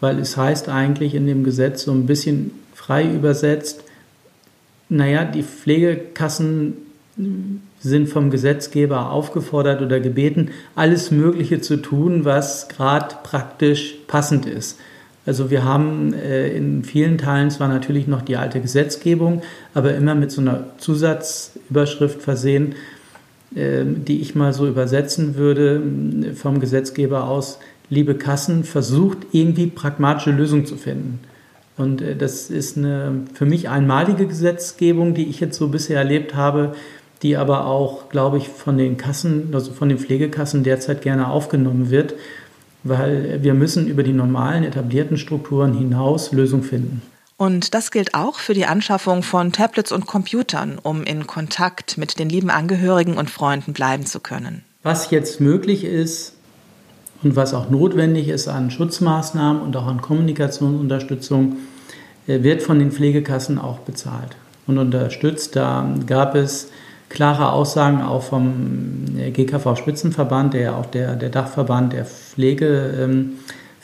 [0.00, 3.84] weil es heißt eigentlich in dem Gesetz so ein bisschen frei übersetzt,
[4.88, 6.74] naja, die Pflegekassen
[7.80, 14.78] sind vom Gesetzgeber aufgefordert oder gebeten, alles Mögliche zu tun, was gerade praktisch passend ist.
[15.26, 19.42] Also wir haben äh, in vielen Teilen zwar natürlich noch die alte Gesetzgebung,
[19.74, 22.74] aber immer mit so einer Zusatzüberschrift versehen,
[23.50, 25.82] die ich mal so übersetzen würde
[26.34, 27.58] vom Gesetzgeber aus,
[27.90, 31.20] liebe Kassen, versucht irgendwie pragmatische Lösungen zu finden.
[31.78, 36.34] Und äh, das ist eine für mich einmalige Gesetzgebung, die ich jetzt so bisher erlebt
[36.34, 36.74] habe,
[37.22, 41.90] die aber auch, glaube ich, von den Kassen, also von den Pflegekassen derzeit gerne aufgenommen
[41.90, 42.14] wird,
[42.84, 47.02] weil wir müssen über die normalen etablierten Strukturen hinaus Lösungen finden.
[47.38, 52.18] Und das gilt auch für die Anschaffung von Tablets und Computern, um in Kontakt mit
[52.18, 54.64] den lieben Angehörigen und Freunden bleiben zu können.
[54.82, 56.34] Was jetzt möglich ist,
[57.22, 61.56] und was auch notwendig ist an Schutzmaßnahmen und auch an Kommunikationsunterstützung,
[62.26, 65.56] äh, wird von den Pflegekassen auch bezahlt und unterstützt.
[65.56, 66.70] Da gab es
[67.08, 72.06] klare Aussagen auch vom äh, GKV-Spitzenverband, der auch der, der Dachverband der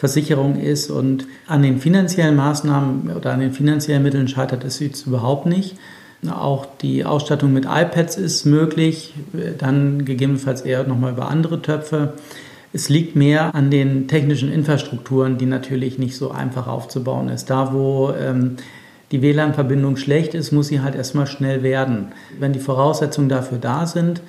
[0.04, 0.90] Pflegeversicherung ist.
[0.90, 5.76] Und an den finanziellen Maßnahmen oder an den finanziellen Mitteln scheitert es jetzt überhaupt nicht.
[6.30, 9.14] Auch die Ausstattung mit iPads ist möglich,
[9.58, 12.14] dann gegebenenfalls eher nochmal über andere Töpfe.
[12.72, 17.50] Es liegt mehr an den technischen Infrastrukturen, die natürlich nicht so einfach aufzubauen ist.
[17.50, 18.56] Da, wo ähm,
[19.12, 22.08] die WLAN-Verbindung schlecht ist, muss sie halt erstmal schnell werden.
[22.40, 24.22] Wenn die Voraussetzungen dafür da sind,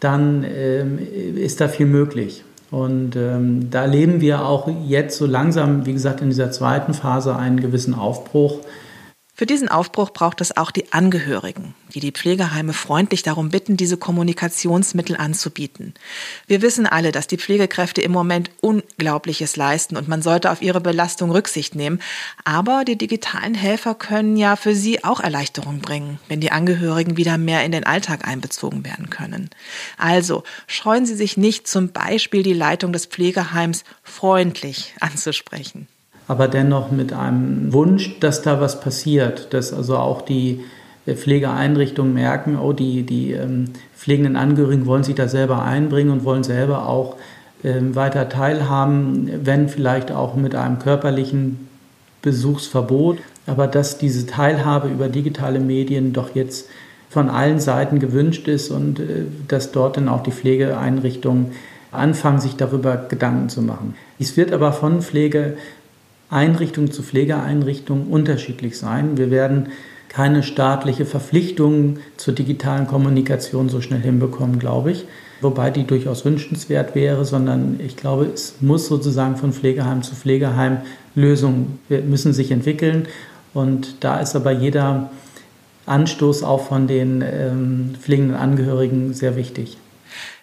[0.00, 0.98] dann ähm,
[1.36, 2.44] ist da viel möglich.
[2.72, 7.36] Und ähm, da erleben wir auch jetzt so langsam, wie gesagt, in dieser zweiten Phase
[7.36, 8.56] einen gewissen Aufbruch.
[9.42, 13.96] Für diesen Aufbruch braucht es auch die Angehörigen, die die Pflegeheime freundlich darum bitten, diese
[13.96, 15.94] Kommunikationsmittel anzubieten.
[16.46, 20.80] Wir wissen alle, dass die Pflegekräfte im Moment Unglaubliches leisten und man sollte auf ihre
[20.80, 22.00] Belastung Rücksicht nehmen.
[22.44, 27.36] Aber die digitalen Helfer können ja für sie auch Erleichterung bringen, wenn die Angehörigen wieder
[27.36, 29.50] mehr in den Alltag einbezogen werden können.
[29.98, 35.88] Also scheuen Sie sich nicht, zum Beispiel die Leitung des Pflegeheims freundlich anzusprechen
[36.28, 40.60] aber dennoch mit einem Wunsch, dass da was passiert, dass also auch die
[41.06, 46.24] äh, Pflegeeinrichtungen merken, oh, die, die ähm, pflegenden Angehörigen wollen sich da selber einbringen und
[46.24, 47.16] wollen selber auch
[47.64, 51.68] ähm, weiter teilhaben, wenn vielleicht auch mit einem körperlichen
[52.22, 56.68] Besuchsverbot, aber dass diese Teilhabe über digitale Medien doch jetzt
[57.10, 61.52] von allen Seiten gewünscht ist und äh, dass dort dann auch die Pflegeeinrichtungen
[61.90, 63.94] anfangen, sich darüber Gedanken zu machen.
[64.18, 65.56] Es wird aber von Pflege
[66.32, 69.18] Einrichtung zu Pflegeeinrichtung unterschiedlich sein.
[69.18, 69.68] Wir werden
[70.08, 75.06] keine staatliche Verpflichtung zur digitalen Kommunikation so schnell hinbekommen, glaube ich.
[75.40, 80.78] Wobei die durchaus wünschenswert wäre, sondern ich glaube, es muss sozusagen von Pflegeheim zu Pflegeheim
[81.14, 83.08] Lösungen müssen sich entwickeln.
[83.52, 85.10] Und da ist aber jeder
[85.86, 89.78] Anstoß auch von den ähm, pflegenden Angehörigen sehr wichtig.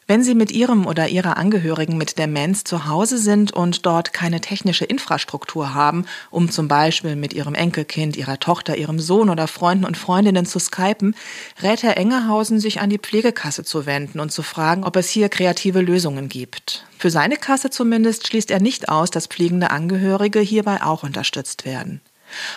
[0.09, 4.41] Wenn Sie mit Ihrem oder Ihrer Angehörigen mit Demenz zu Hause sind und dort keine
[4.41, 9.85] technische Infrastruktur haben, um zum Beispiel mit Ihrem Enkelkind, Ihrer Tochter, Ihrem Sohn oder Freunden
[9.85, 11.15] und Freundinnen zu skypen,
[11.61, 15.29] rät Herr Engerhausen, sich an die Pflegekasse zu wenden und zu fragen, ob es hier
[15.29, 16.87] kreative Lösungen gibt.
[16.97, 22.01] Für seine Kasse zumindest schließt er nicht aus, dass pflegende Angehörige hierbei auch unterstützt werden.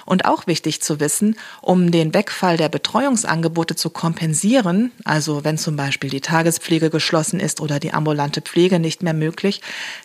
[0.06, 5.76] Und auch wichtig zu wissen, um den Wegfall der Betreuungsangebote zu kompensieren, also wenn zum
[5.76, 9.60] Beispiel die Tagespflege geschlossen ist oder die ambulante Pflege nicht mehr möglich,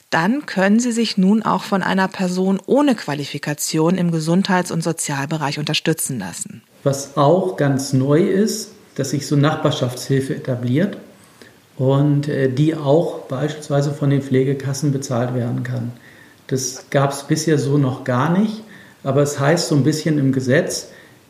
[0.09, 5.59] dann können Sie sich nun auch von einer Person ohne Qualifikation im Gesundheits- und Sozialbereich
[5.59, 6.61] unterstützen lassen.
[6.83, 10.97] Was auch ganz neu ist, dass sich so Nachbarschaftshilfe etabliert
[11.77, 15.91] und äh, die auch beispielsweise von den Pflegekassen bezahlt werden kann.
[16.47, 18.63] Das gab es bisher so noch gar nicht.
[19.07, 20.89] Aber es heißt so ein bisschen im Gesetz,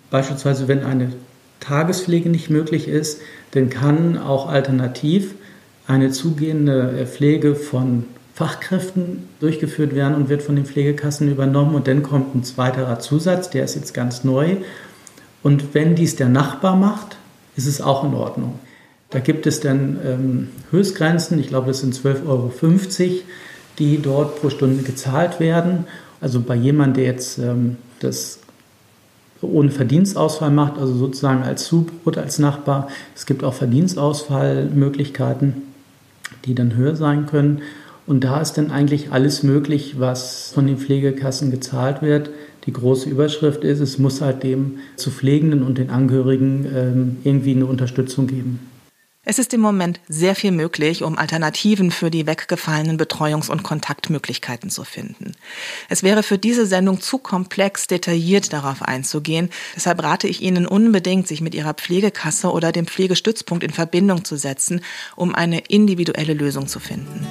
[0.09, 1.11] beispielsweise wenn eine
[1.59, 5.35] Tagespflege nicht möglich ist, dann kann auch alternativ
[5.85, 11.75] eine zugehende Pflege von Fachkräften durchgeführt werden und wird von den Pflegekassen übernommen.
[11.75, 14.55] Und dann kommt ein zweiterer Zusatz, der ist jetzt ganz neu.
[15.43, 17.17] Und wenn dies der Nachbar macht,
[17.57, 18.57] ist es auch in Ordnung.
[19.11, 22.51] Da gibt es dann ähm, Höchstgrenzen, ich glaube, das sind 12,50 Euro,
[23.77, 25.85] die dort pro Stunde gezahlt werden.
[26.19, 28.39] Also bei jemandem, der jetzt ähm, das
[29.41, 32.87] ohne Verdienstausfall macht, also sozusagen als Zubrot, als Nachbar.
[33.15, 35.53] Es gibt auch Verdienstausfallmöglichkeiten,
[36.45, 37.61] die dann höher sein können.
[38.07, 42.31] Und da ist dann eigentlich alles möglich, was von den Pflegekassen gezahlt wird.
[42.65, 47.51] Die große Überschrift ist, es muss halt dem zu Pflegenden und den Angehörigen ähm, irgendwie
[47.51, 48.59] eine Unterstützung geben.
[49.29, 54.69] Es ist im Moment sehr viel möglich, um Alternativen für die weggefallenen Betreuungs- und Kontaktmöglichkeiten
[54.69, 55.33] zu finden.
[55.89, 59.49] Es wäre für diese Sendung zu komplex, detailliert darauf einzugehen.
[59.75, 64.37] Deshalb rate ich Ihnen unbedingt, sich mit Ihrer Pflegekasse oder dem Pflegestützpunkt in Verbindung zu
[64.37, 64.79] setzen,
[65.17, 67.27] um eine individuelle Lösung zu finden.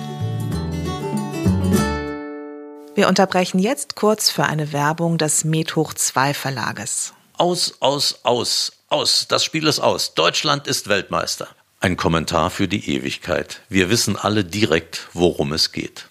[2.95, 7.15] Wir unterbrechen jetzt kurz für eine Werbung des Med 2 Verlages.
[7.39, 9.29] Aus, aus, aus, aus.
[9.31, 10.13] Das Spiel ist aus.
[10.13, 11.49] Deutschland ist Weltmeister.
[11.79, 13.61] Ein Kommentar für die Ewigkeit.
[13.69, 16.09] Wir wissen alle direkt, worum es geht.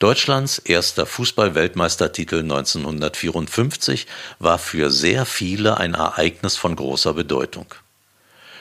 [0.00, 4.08] Deutschlands erster Fußball-Weltmeistertitel 1954
[4.40, 7.66] war für sehr viele ein Ereignis von großer Bedeutung.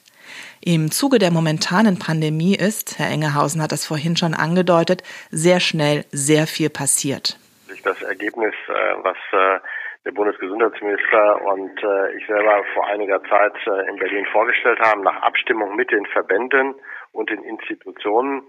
[0.68, 6.06] Im Zuge der momentanen Pandemie ist, Herr Engehausen hat das vorhin schon angedeutet, sehr schnell
[6.10, 7.38] sehr viel passiert.
[7.84, 9.60] Das Ergebnis, äh, was äh,
[10.06, 13.54] der Bundesgesundheitsminister und äh, ich selber vor einiger Zeit
[13.88, 16.74] in Berlin vorgestellt haben, nach Abstimmung mit den Verbänden
[17.12, 18.42] und den Institutionen.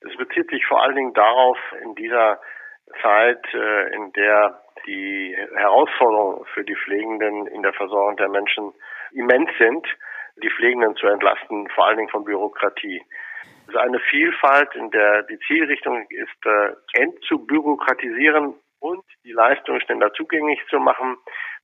[0.00, 2.40] Das bezieht sich vor allen Dingen darauf, in dieser
[3.02, 8.72] Zeit, in der die Herausforderungen für die Pflegenden in der Versorgung der Menschen
[9.12, 9.86] immens sind,
[10.42, 13.02] die Pflegenden zu entlasten, vor allen Dingen von Bürokratie.
[13.66, 20.60] Ist eine Vielfalt, in der die Zielrichtung ist, äh, entzubürokratisieren und die Leistung schneller zugänglich
[20.70, 21.16] zu machen,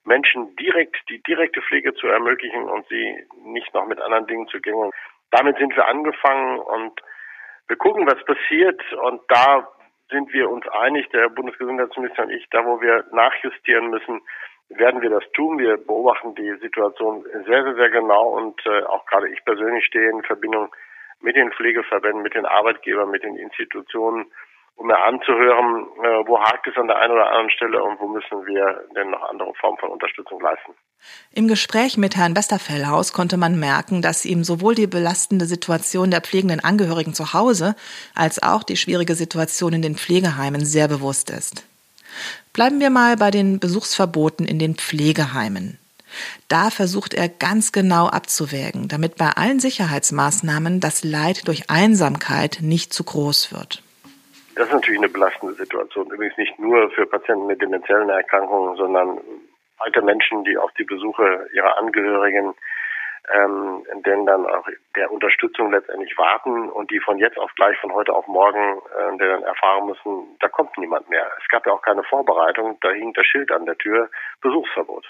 [0.05, 4.61] Menschen direkt die direkte Pflege zu ermöglichen und sie nicht noch mit anderen Dingen zu
[4.61, 4.91] gängeln.
[5.31, 7.01] Damit sind wir angefangen und
[7.69, 9.67] wir gucken, was passiert und da
[10.11, 14.21] sind wir uns einig, der Bundesgesundheitsminister und ich, da wo wir nachjustieren müssen,
[14.69, 15.59] werden wir das tun.
[15.59, 20.11] Wir beobachten die Situation sehr, sehr, sehr genau und äh, auch gerade ich persönlich stehe
[20.11, 20.75] in Verbindung
[21.21, 24.27] mit den Pflegeverbänden, mit den Arbeitgebern, mit den Institutionen,
[24.77, 28.09] um mir anzuhören, äh, wo hakt es an der einen oder anderen Stelle und wo
[28.09, 30.75] müssen wir denn noch andere Formen von Unterstützung leisten.
[31.33, 36.23] Im Gespräch mit Herrn Westerfellhaus konnte man merken, dass ihm sowohl die belastende Situation der
[36.23, 37.77] pflegenden Angehörigen zu Hause
[38.15, 41.74] als auch die schwierige Situation in den Pflegeheimen sehr bewusst ist.
[42.53, 45.79] Bleiben wir mal bei den Besuchsverboten in den Pflegeheimen.
[46.49, 52.93] Da versucht er ganz genau abzuwägen, damit bei allen Sicherheitsmaßnahmen das Leid durch Einsamkeit nicht
[52.93, 53.83] zu groß wird.
[54.55, 56.11] Das ist natürlich eine belastende Situation.
[56.11, 59.19] Übrigens nicht nur für Patienten mit demenziellen Erkrankungen, sondern
[59.79, 62.55] alte Menschen, die auf die Besuche ihrer Angehörigen
[63.33, 67.93] ähm, denn dann auch der Unterstützung letztendlich warten und die von jetzt auf gleich von
[67.93, 71.31] heute auf morgen äh, dann erfahren müssen, da kommt niemand mehr.
[71.41, 74.11] Es gab ja auch keine Vorbereitung, da hing das Schild an der Tür,
[74.41, 75.07] Besuchsverbot.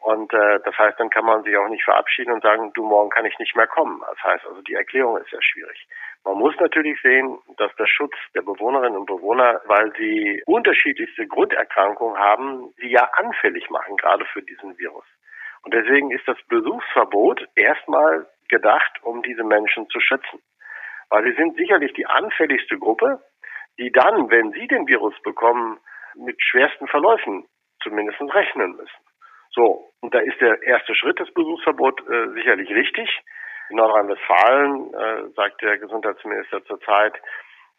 [0.00, 3.08] Und äh, das heißt, dann kann man sich auch nicht verabschieden und sagen, du morgen
[3.08, 4.02] kann ich nicht mehr kommen.
[4.06, 5.86] Das heißt also, die Erklärung ist sehr schwierig.
[6.24, 12.18] Man muss natürlich sehen, dass der Schutz der Bewohnerinnen und Bewohner, weil sie unterschiedlichste Grunderkrankungen
[12.18, 15.04] haben, sie ja anfällig machen, gerade für diesen Virus.
[15.64, 20.40] Und deswegen ist das Besuchsverbot erstmal gedacht, um diese Menschen zu schützen.
[21.10, 23.20] Weil sie sind sicherlich die anfälligste Gruppe,
[23.78, 25.80] die dann, wenn sie den Virus bekommen,
[26.16, 27.46] mit schwersten Verläufen
[27.82, 29.04] zumindest rechnen müssen.
[29.50, 33.08] So, und da ist der erste Schritt des Besuchsverbots äh, sicherlich richtig.
[33.70, 37.14] In Nordrhein-Westfalen äh, sagt der Gesundheitsminister zurzeit,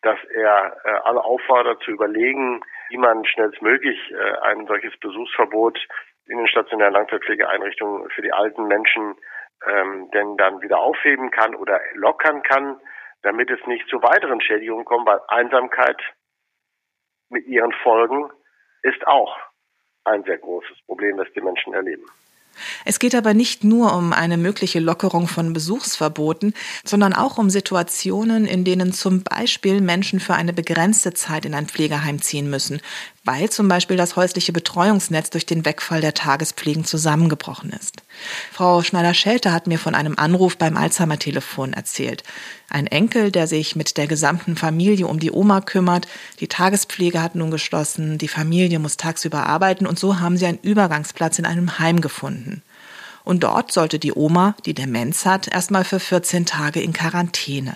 [0.01, 5.79] dass er äh, alle auffordert zu überlegen, wie man schnellstmöglich äh, ein solches Besuchsverbot
[6.27, 9.15] in den stationären Langzeitpflegeeinrichtungen für die alten Menschen
[9.67, 12.79] ähm, denn dann wieder aufheben kann oder lockern kann,
[13.21, 15.99] damit es nicht zu weiteren Schädigungen kommt, weil Einsamkeit
[17.29, 18.29] mit ihren Folgen
[18.83, 19.35] ist auch
[20.03, 22.05] ein sehr großes Problem, das die Menschen erleben.
[22.85, 28.45] Es geht aber nicht nur um eine mögliche Lockerung von Besuchsverboten, sondern auch um Situationen,
[28.45, 32.81] in denen zum Beispiel Menschen für eine begrenzte Zeit in ein Pflegeheim ziehen müssen,
[33.25, 38.03] weil zum Beispiel das häusliche Betreuungsnetz durch den Wegfall der Tagespflegen zusammengebrochen ist.
[38.53, 42.23] Frau Schneider-Schelte hat mir von einem Anruf beim Alzheimer-Telefon erzählt.
[42.69, 46.07] Ein Enkel, der sich mit der gesamten Familie um die Oma kümmert.
[46.39, 50.59] Die Tagespflege hat nun geschlossen, die Familie muss tagsüber arbeiten und so haben sie einen
[50.59, 52.61] Übergangsplatz in einem Heim gefunden.
[53.23, 57.75] Und dort sollte die Oma, die Demenz hat, erstmal für 14 Tage in Quarantäne.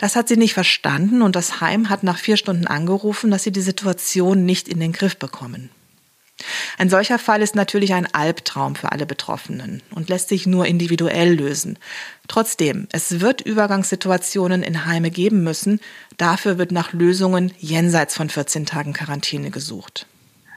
[0.00, 3.52] Das hat sie nicht verstanden und das Heim hat nach vier Stunden angerufen, dass sie
[3.52, 5.68] die Situation nicht in den Griff bekommen.
[6.78, 11.34] Ein solcher Fall ist natürlich ein Albtraum für alle Betroffenen und lässt sich nur individuell
[11.34, 11.78] lösen.
[12.28, 15.80] Trotzdem, es wird Übergangssituationen in Heime geben müssen.
[16.16, 20.06] Dafür wird nach Lösungen jenseits von 14 Tagen Quarantäne gesucht.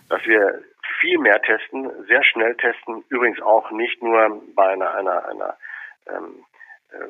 [0.07, 0.61] Dass wir
[1.01, 5.57] viel mehr testen, sehr schnell testen, übrigens auch nicht nur bei einer, einer, einer
[6.07, 6.52] ähm, äh,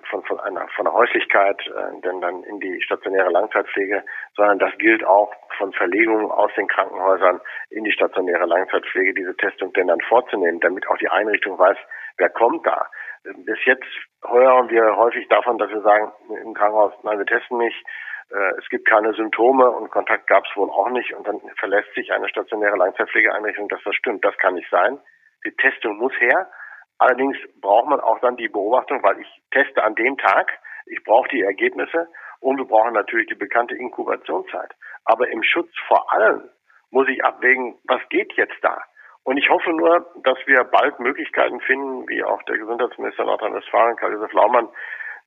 [0.10, 4.04] von, von einer von der Häuslichkeit, äh, denn dann in die stationäre Langzeitpflege,
[4.36, 9.74] sondern das gilt auch von Verlegungen aus den Krankenhäusern in die stationäre Langzeitpflege, diese Testung
[9.74, 11.78] denn dann vorzunehmen, damit auch die Einrichtung weiß,
[12.18, 12.88] wer kommt da.
[13.24, 13.88] Bis jetzt
[14.26, 16.12] hören wir häufig davon, dass wir sagen
[16.44, 17.84] im Krankenhaus, nein, wir testen nicht,
[18.32, 21.94] äh, es gibt keine Symptome und Kontakt gab es wohl auch nicht und dann verlässt
[21.94, 24.24] sich eine stationäre Langzeitpflegeeinrichtung, dass das stimmt.
[24.26, 25.00] Das kann nicht sein.
[25.46, 26.50] Die Testung muss her
[26.98, 30.52] Allerdings braucht man auch dann die Beobachtung, weil ich teste an dem Tag,
[30.86, 32.08] ich brauche die Ergebnisse
[32.40, 34.72] und wir brauchen natürlich die bekannte Inkubationszeit.
[35.06, 36.50] Aber im Schutz vor allem
[36.92, 38.82] muss ich abwägen, was geht jetzt da?
[39.24, 44.34] Und ich hoffe nur, dass wir bald Möglichkeiten finden, wie auch der Gesundheitsminister Nordrhein-Westfalen, Karl-Josef
[44.34, 44.68] Laumann,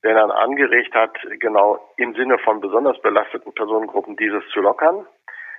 [0.04, 5.06] der dann angeregt hat, genau im Sinne von besonders belasteten Personengruppen dieses zu lockern,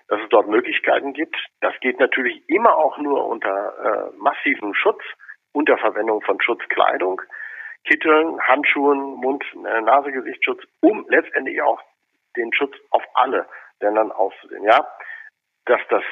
[0.07, 1.35] dass es dort Möglichkeiten gibt.
[1.61, 5.01] Das geht natürlich immer auch nur unter äh, massivem Schutz,
[5.53, 7.21] unter Verwendung von Schutzkleidung,
[7.85, 11.81] Kitteln, Handschuhen, Mund-, äh, Nase, Gesichtsschutz, um letztendlich auch
[12.35, 13.47] den Schutz auf alle
[13.79, 14.63] Ländern auszusehen.
[14.63, 14.87] Ja,
[15.65, 16.03] dass das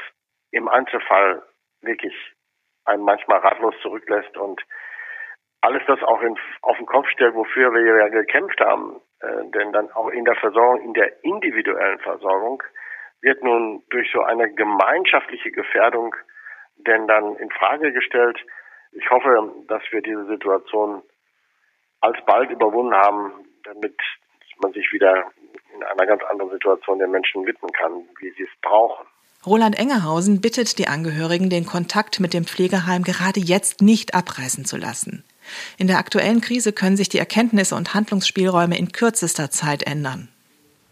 [0.51, 1.43] im Einzelfall
[1.81, 2.13] wirklich
[2.85, 4.61] einen manchmal ratlos zurücklässt und
[5.61, 9.01] alles das auch in, auf den Kopf stellt, wofür wir ja gekämpft haben.
[9.21, 12.61] Äh, denn dann auch in der Versorgung, in der individuellen Versorgung,
[13.21, 16.15] wird nun durch so eine gemeinschaftliche Gefährdung
[16.77, 18.39] denn dann in Frage gestellt.
[18.95, 21.01] Ich hoffe, dass wir diese Situation
[22.01, 23.31] alsbald überwunden haben,
[23.63, 23.95] damit
[24.61, 25.25] man sich wieder
[25.75, 29.05] in einer ganz anderen Situation den Menschen widmen kann, wie sie es brauchen.
[29.45, 34.77] Roland Engerhausen bittet die Angehörigen, den Kontakt mit dem Pflegeheim gerade jetzt nicht abreißen zu
[34.77, 35.23] lassen.
[35.77, 40.29] In der aktuellen Krise können sich die Erkenntnisse und Handlungsspielräume in kürzester Zeit ändern.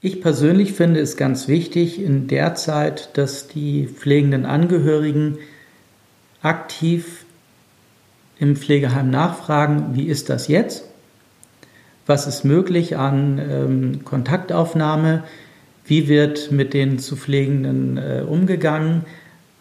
[0.01, 5.39] Ich persönlich finde es ganz wichtig in der Zeit, dass die pflegenden Angehörigen
[6.43, 7.22] aktiv
[8.39, 10.85] im Pflegeheim nachfragen, wie ist das jetzt?
[12.05, 15.23] Was ist möglich an ähm, Kontaktaufnahme?
[15.85, 19.05] Wie wird mit den zu Pflegenden äh, umgegangen?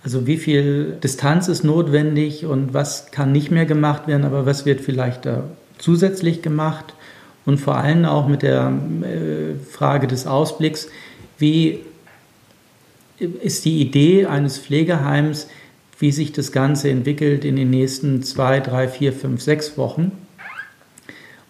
[0.04, 4.66] Also wie viel Distanz ist notwendig und was kann nicht mehr gemacht werden, aber was
[4.66, 5.44] wird vielleicht da
[5.78, 6.94] zusätzlich gemacht?
[7.44, 10.88] Und vor allem auch mit der äh, Frage des Ausblicks,
[11.38, 11.80] wie
[13.18, 15.48] ist die Idee eines Pflegeheims,
[16.02, 20.12] wie sich das Ganze entwickelt in den nächsten zwei, drei, vier, fünf, sechs Wochen?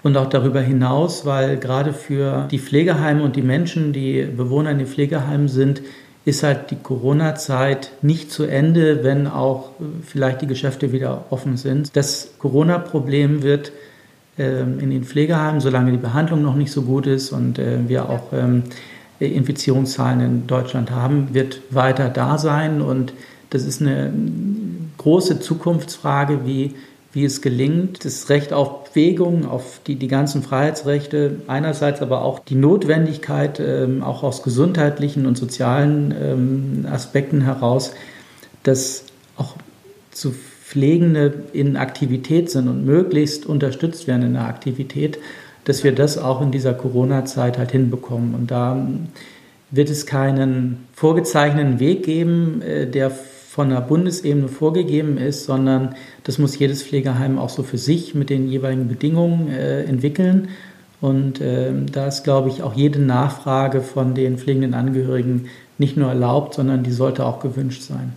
[0.02, 4.78] und auch darüber hinaus, weil gerade für die Pflegeheime und die Menschen, die Bewohner in
[4.78, 5.82] den Pflegeheimen sind,
[6.24, 11.56] ist halt die Corona-Zeit nicht zu Ende, wenn auch äh, vielleicht die Geschäfte wieder offen
[11.56, 11.96] sind.
[11.96, 13.72] Das Corona-Problem wird
[14.38, 18.08] ähm, in den Pflegeheimen, solange die Behandlung noch nicht so gut ist und äh, wir
[18.08, 18.64] auch ähm,
[19.18, 22.82] Infizierungszahlen in Deutschland haben, wird weiter da sein.
[22.82, 23.12] Und
[23.54, 24.12] das ist eine
[24.98, 26.74] große Zukunftsfrage, wie
[27.12, 32.38] wie es gelingt, das Recht auf Bewegung, auf die, die ganzen Freiheitsrechte, einerseits aber auch
[32.38, 37.92] die Notwendigkeit, ähm, auch aus gesundheitlichen und sozialen ähm, Aspekten heraus,
[38.62, 39.04] dass
[39.36, 39.56] auch
[40.10, 45.18] zu Pflegende in Aktivität sind und möglichst unterstützt werden in der Aktivität,
[45.64, 48.34] dass wir das auch in dieser Corona-Zeit halt hinbekommen.
[48.34, 48.86] Und da
[49.70, 53.12] wird es keinen vorgezeichneten Weg geben, äh, der
[53.52, 55.94] von der Bundesebene vorgegeben ist, sondern
[56.24, 60.48] das muss jedes Pflegeheim auch so für sich mit den jeweiligen Bedingungen äh, entwickeln.
[61.02, 66.08] Und äh, da ist, glaube ich, auch jede Nachfrage von den pflegenden Angehörigen nicht nur
[66.08, 68.14] erlaubt, sondern die sollte auch gewünscht sein.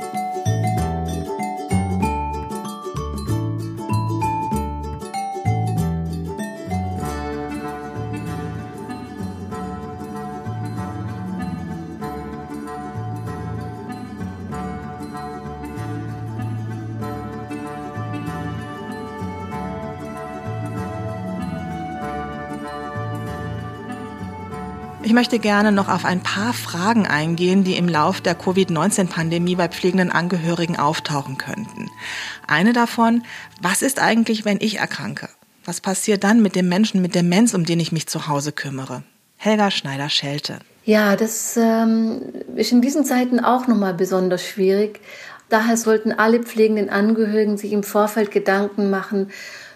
[25.16, 30.12] Möchte gerne noch auf ein paar Fragen eingehen, die im Lauf der Covid-19-Pandemie bei pflegenden
[30.12, 31.90] Angehörigen auftauchen könnten.
[32.46, 33.22] Eine davon,
[33.62, 35.30] was ist eigentlich, wenn ich erkranke?
[35.64, 39.04] Was passiert dann mit dem Menschen mit Demenz, um den ich mich zu Hause kümmere?
[39.38, 40.58] Helga Schneider-Schelte.
[40.84, 42.20] Ja, das ähm,
[42.54, 45.00] ist in diesen Zeiten auch nochmal besonders schwierig.
[45.48, 49.30] Daher sollten alle pflegenden Angehörigen sich im Vorfeld Gedanken machen,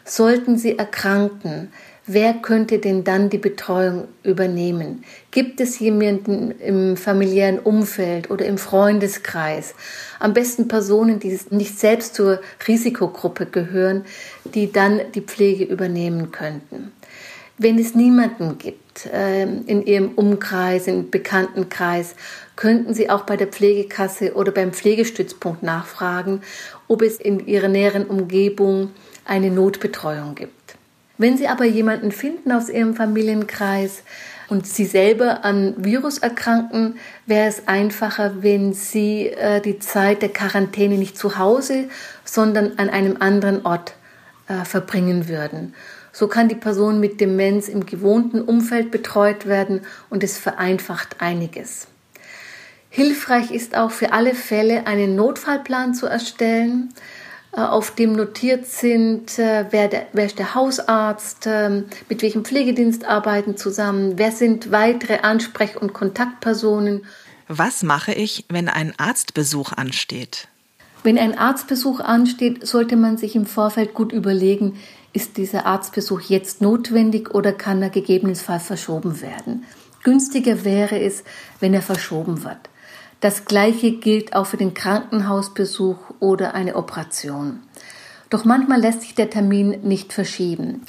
[0.05, 1.73] sollten sie erkranken,
[2.13, 5.05] wer könnte denn dann die Betreuung übernehmen?
[5.31, 9.75] Gibt es jemanden im familiären Umfeld oder im Freundeskreis?
[10.19, 14.05] Am besten Personen, die nicht selbst zur Risikogruppe gehören,
[14.45, 16.93] die dann die Pflege übernehmen könnten.
[17.59, 22.15] Wenn es niemanden gibt, gibt äh, in Ihrem Umkreis, im Bekanntenkreis,
[22.57, 26.43] könnten Sie auch bei der Pflegekasse oder beim Pflegestützpunkt nachfragen,
[26.89, 28.91] ob es in Ihrer näheren Umgebung
[29.25, 30.60] eine Notbetreuung gibt.
[31.21, 34.05] Wenn Sie aber jemanden finden aus Ihrem Familienkreis
[34.49, 36.97] und Sie selber an Virus erkranken,
[37.27, 41.91] wäre es einfacher, wenn Sie äh, die Zeit der Quarantäne nicht zu Hause,
[42.25, 43.93] sondern an einem anderen Ort
[44.49, 45.75] äh, verbringen würden.
[46.11, 51.87] So kann die Person mit Demenz im gewohnten Umfeld betreut werden und es vereinfacht einiges.
[52.89, 56.95] Hilfreich ist auch für alle Fälle einen Notfallplan zu erstellen,
[57.53, 63.05] auf dem notiert sind, äh, wer, der, wer ist der Hausarzt, ähm, mit welchem Pflegedienst
[63.05, 67.05] arbeiten zusammen, wer sind weitere Ansprech- und Kontaktpersonen.
[67.49, 70.47] Was mache ich, wenn ein Arztbesuch ansteht?
[71.03, 74.77] Wenn ein Arztbesuch ansteht, sollte man sich im Vorfeld gut überlegen,
[75.13, 79.65] ist dieser Arztbesuch jetzt notwendig oder kann er gegebenenfalls verschoben werden.
[80.05, 81.25] Günstiger wäre es,
[81.59, 82.71] wenn er verschoben wird.
[83.21, 87.61] Das Gleiche gilt auch für den Krankenhausbesuch oder eine Operation.
[88.31, 90.83] Doch manchmal lässt sich der Termin nicht verschieben.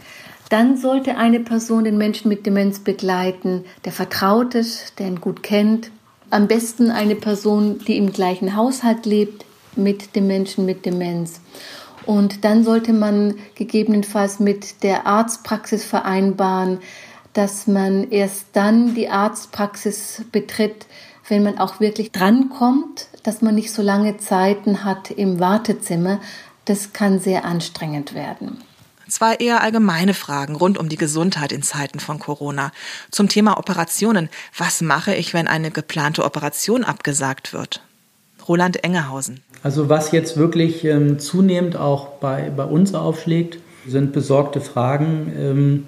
[0.50, 5.44] Dann sollte eine Person den Menschen mit Demenz begleiten, der vertraut ist, der ihn gut
[5.44, 5.92] kennt.
[6.30, 11.42] Am besten eine Person, die im gleichen Haushalt lebt mit dem Menschen mit Demenz.
[12.06, 16.80] Und dann sollte man gegebenenfalls mit der Arztpraxis vereinbaren,
[17.34, 20.86] dass man erst dann die Arztpraxis betritt,
[21.28, 26.20] wenn man auch wirklich drankommt, dass man nicht so lange Zeiten hat im Wartezimmer.
[26.66, 28.58] Das kann sehr anstrengend werden.
[29.08, 32.72] Zwei eher allgemeine Fragen rund um die Gesundheit in Zeiten von Corona.
[33.12, 34.30] Zum Thema Operationen.
[34.58, 37.82] Was mache ich, wenn eine geplante Operation abgesagt wird?
[38.48, 39.42] Roland Engehausen.
[39.64, 45.34] Also was jetzt wirklich ähm, zunehmend auch bei, bei uns aufschlägt, sind besorgte Fragen.
[45.38, 45.86] Ähm,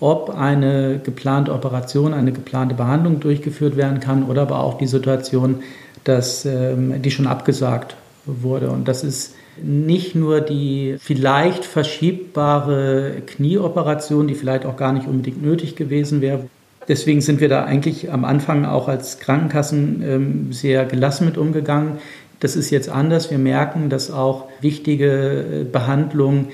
[0.00, 5.62] ob eine geplante Operation, eine geplante Behandlung durchgeführt werden kann oder aber auch die Situation,
[6.04, 8.70] dass ähm, die schon abgesagt wurde.
[8.70, 15.42] Und das ist nicht nur die vielleicht verschiebbare Knieoperation, die vielleicht auch gar nicht unbedingt
[15.42, 16.44] nötig gewesen wäre.
[16.88, 21.98] Deswegen sind wir da eigentlich am Anfang auch als Krankenkassen ähm, sehr gelassen mit umgegangen.
[22.38, 23.30] Das ist jetzt anders.
[23.30, 26.48] Wir merken, dass auch wichtige äh, Behandlungen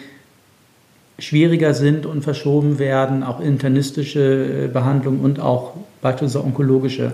[1.18, 7.12] schwieriger sind und verschoben werden, auch internistische äh, Behandlung und auch beispielsweise onkologische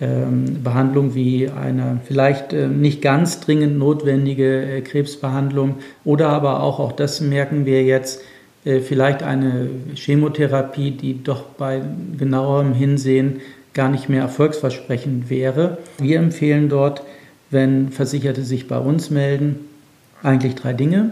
[0.00, 6.80] ähm, Behandlung wie eine vielleicht äh, nicht ganz dringend notwendige äh, Krebsbehandlung oder aber auch,
[6.80, 8.22] auch das merken wir jetzt,
[8.64, 11.82] vielleicht eine Chemotherapie, die doch bei
[12.16, 13.40] genauerem Hinsehen
[13.74, 15.78] gar nicht mehr erfolgsversprechend wäre.
[15.98, 17.02] Wir empfehlen dort,
[17.50, 19.56] wenn Versicherte sich bei uns melden,
[20.22, 21.10] eigentlich drei Dinge.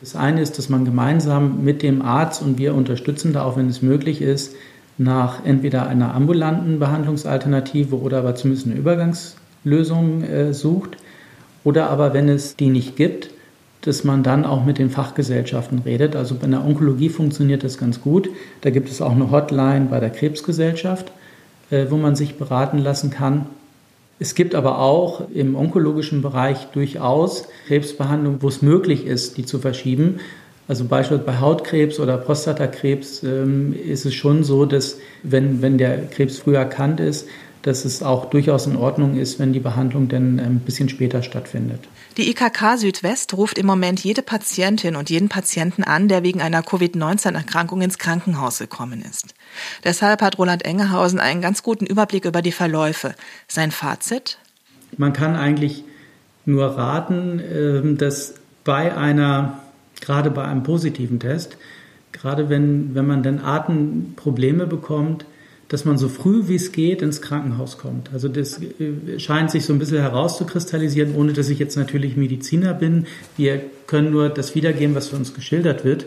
[0.00, 3.68] Das eine ist, dass man gemeinsam mit dem Arzt und wir unterstützen da auch, wenn
[3.68, 4.54] es möglich ist,
[4.96, 10.96] nach entweder einer ambulanten Behandlungsalternative oder aber zumindest eine Übergangslösung äh, sucht.
[11.64, 13.30] Oder aber, wenn es die nicht gibt,
[13.82, 16.16] dass man dann auch mit den Fachgesellschaften redet.
[16.16, 18.28] Also bei der Onkologie funktioniert das ganz gut.
[18.62, 21.12] Da gibt es auch eine Hotline bei der Krebsgesellschaft,
[21.70, 23.46] äh, wo man sich beraten lassen kann.
[24.22, 29.58] Es gibt aber auch im onkologischen Bereich durchaus Krebsbehandlungen, wo es möglich ist, die zu
[29.58, 30.20] verschieben.
[30.68, 36.06] Also beispielsweise bei Hautkrebs oder Prostatakrebs ähm, ist es schon so, dass wenn, wenn der
[36.06, 37.28] Krebs früh erkannt ist,
[37.62, 41.80] dass es auch durchaus in Ordnung ist, wenn die Behandlung dann ein bisschen später stattfindet.
[42.16, 46.62] Die IKK Südwest ruft im Moment jede Patientin und jeden Patienten an, der wegen einer
[46.62, 49.34] Covid-19-Erkrankung ins Krankenhaus gekommen ist.
[49.84, 53.14] Deshalb hat Roland Engehausen einen ganz guten Überblick über die Verläufe.
[53.46, 54.38] Sein Fazit?
[54.96, 55.84] Man kann eigentlich
[56.46, 58.34] nur raten, ähm, dass
[58.64, 59.60] bei einer,
[60.00, 61.56] gerade bei einem positiven Test,
[62.12, 65.24] gerade wenn, wenn man dann Atemprobleme bekommt,
[65.70, 68.12] dass man so früh wie es geht ins Krankenhaus kommt.
[68.12, 72.74] Also das äh, scheint sich so ein bisschen herauszukristallisieren, ohne dass ich jetzt natürlich Mediziner
[72.74, 73.06] bin.
[73.36, 76.06] Wir können nur das wiedergeben, was für uns geschildert wird,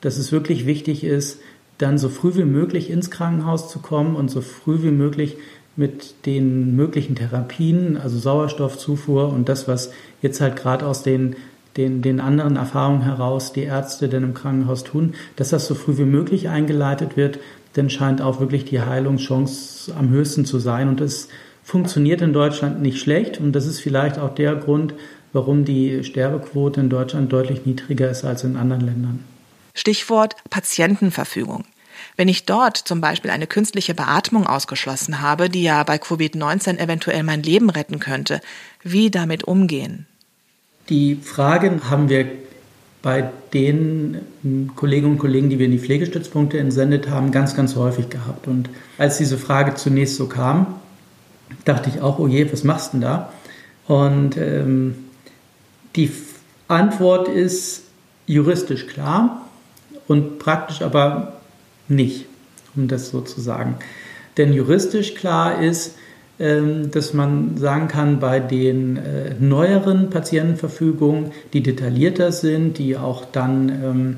[0.00, 1.38] dass es wirklich wichtig ist,
[1.78, 5.36] dann so früh wie möglich ins Krankenhaus zu kommen und so früh wie möglich
[5.76, 9.92] mit den möglichen Therapien, also Sauerstoffzufuhr und das, was
[10.22, 11.36] jetzt halt gerade aus den,
[11.76, 15.98] den, den anderen Erfahrungen heraus die Ärzte denn im Krankenhaus tun, dass das so früh
[15.98, 17.38] wie möglich eingeleitet wird,
[17.76, 20.88] denn scheint auch wirklich die Heilungschance am höchsten zu sein.
[20.88, 21.28] Und es
[21.62, 23.40] funktioniert in Deutschland nicht schlecht.
[23.40, 24.94] Und das ist vielleicht auch der Grund,
[25.32, 29.24] warum die Sterbequote in Deutschland deutlich niedriger ist als in anderen Ländern.
[29.74, 31.64] Stichwort Patientenverfügung.
[32.16, 37.22] Wenn ich dort zum Beispiel eine künstliche Beatmung ausgeschlossen habe, die ja bei Covid-19 eventuell
[37.22, 38.40] mein Leben retten könnte,
[38.82, 40.06] wie damit umgehen?
[40.88, 42.26] Die Frage haben wir
[43.04, 47.76] bei den hm, Kolleginnen und Kollegen, die wir in die Pflegestützpunkte entsendet haben, ganz, ganz
[47.76, 48.48] häufig gehabt.
[48.48, 50.76] Und als diese Frage zunächst so kam,
[51.66, 53.32] dachte ich auch, oh je, was machst du denn da?
[53.86, 54.94] Und ähm,
[55.96, 56.10] die
[56.66, 57.82] Antwort ist
[58.26, 59.50] juristisch klar
[60.08, 61.34] und praktisch aber
[61.88, 62.24] nicht,
[62.74, 63.76] um das so zu sagen.
[64.38, 66.03] Denn juristisch klar ist, ähm,
[66.38, 73.68] dass man sagen kann, bei den äh, neueren Patientenverfügungen, die detaillierter sind, die auch dann,
[73.68, 74.16] ähm,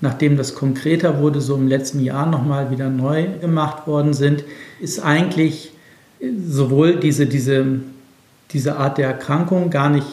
[0.00, 4.44] nachdem das konkreter wurde, so im letzten Jahr nochmal wieder neu gemacht worden sind,
[4.80, 5.72] ist eigentlich
[6.46, 7.80] sowohl diese, diese,
[8.52, 10.06] diese Art der Erkrankung gar nicht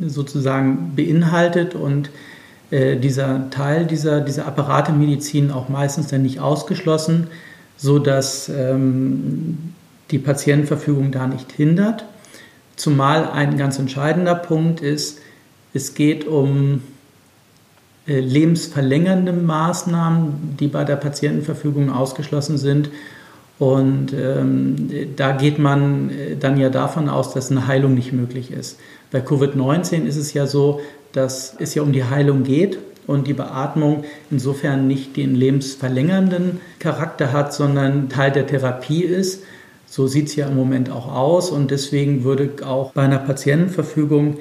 [0.00, 2.10] sozusagen beinhaltet und
[2.70, 7.28] äh, dieser Teil dieser, dieser Apparatemedizin auch meistens dann nicht ausgeschlossen,
[7.76, 9.74] sodass ähm,
[10.10, 12.04] die Patientenverfügung da nicht hindert.
[12.76, 15.20] Zumal ein ganz entscheidender Punkt ist,
[15.72, 16.82] es geht um
[18.06, 22.90] äh, lebensverlängernde Maßnahmen, die bei der Patientenverfügung ausgeschlossen sind.
[23.58, 28.50] Und ähm, da geht man äh, dann ja davon aus, dass eine Heilung nicht möglich
[28.50, 28.78] ist.
[29.10, 30.80] Bei Covid-19 ist es ja so,
[31.12, 37.32] dass es ja um die Heilung geht und die Beatmung insofern nicht den lebensverlängernden Charakter
[37.32, 39.42] hat, sondern Teil der Therapie ist.
[39.86, 44.38] So sieht es ja im Moment auch aus und deswegen würde auch bei einer Patientenverfügung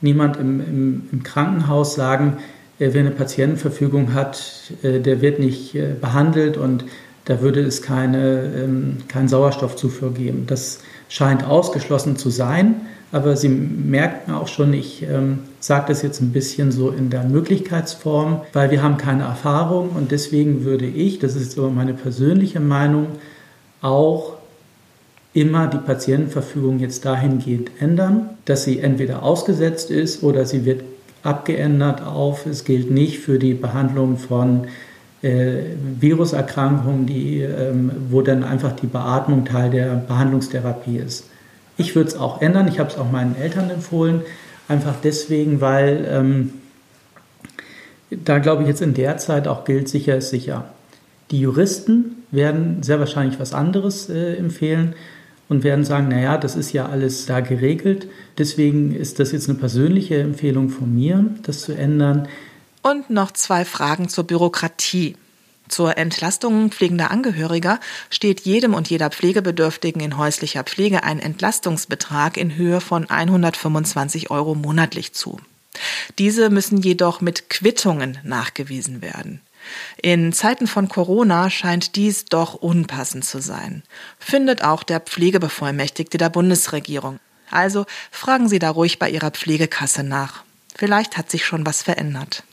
[0.00, 2.38] niemand im, im, im Krankenhaus sagen,
[2.78, 6.84] äh, wer eine Patientenverfügung hat, äh, der wird nicht äh, behandelt und
[7.24, 10.44] da würde es keine, ähm, keinen Sauerstoffzufuhr geben.
[10.46, 10.80] Das
[11.10, 12.76] scheint ausgeschlossen zu sein,
[13.12, 17.24] aber Sie merken auch schon, ich ähm, sage das jetzt ein bisschen so in der
[17.24, 22.60] Möglichkeitsform, weil wir haben keine Erfahrung und deswegen würde ich, das ist aber meine persönliche
[22.60, 23.08] Meinung,
[23.82, 24.37] auch
[25.34, 30.82] immer die Patientenverfügung jetzt dahingehend ändern, dass sie entweder ausgesetzt ist oder sie wird
[31.22, 34.68] abgeändert auf, es gilt nicht für die Behandlung von
[35.22, 35.62] äh,
[36.00, 41.24] Viruserkrankungen, die, ähm, wo dann einfach die Beatmung Teil der Behandlungstherapie ist.
[41.76, 44.22] Ich würde es auch ändern, ich habe es auch meinen Eltern empfohlen,
[44.68, 46.52] einfach deswegen, weil ähm,
[48.10, 50.64] da glaube ich jetzt in der Zeit auch gilt, sicher ist sicher.
[51.30, 54.94] Die Juristen werden sehr wahrscheinlich was anderes äh, empfehlen
[55.48, 58.08] und werden sagen, naja, das ist ja alles da geregelt.
[58.36, 62.28] Deswegen ist das jetzt eine persönliche Empfehlung von mir, das zu ändern.
[62.82, 65.16] Und noch zwei Fragen zur Bürokratie.
[65.68, 67.78] Zur Entlastung pflegender Angehöriger
[68.10, 74.54] steht jedem und jeder Pflegebedürftigen in häuslicher Pflege ein Entlastungsbetrag in Höhe von 125 Euro
[74.54, 75.38] monatlich zu.
[76.18, 79.40] Diese müssen jedoch mit Quittungen nachgewiesen werden.
[80.02, 83.82] In Zeiten von Corona scheint dies doch unpassend zu sein,
[84.18, 87.18] findet auch der Pflegebevollmächtigte der Bundesregierung.
[87.50, 90.44] Also fragen Sie da ruhig bei Ihrer Pflegekasse nach.
[90.76, 92.44] Vielleicht hat sich schon was verändert.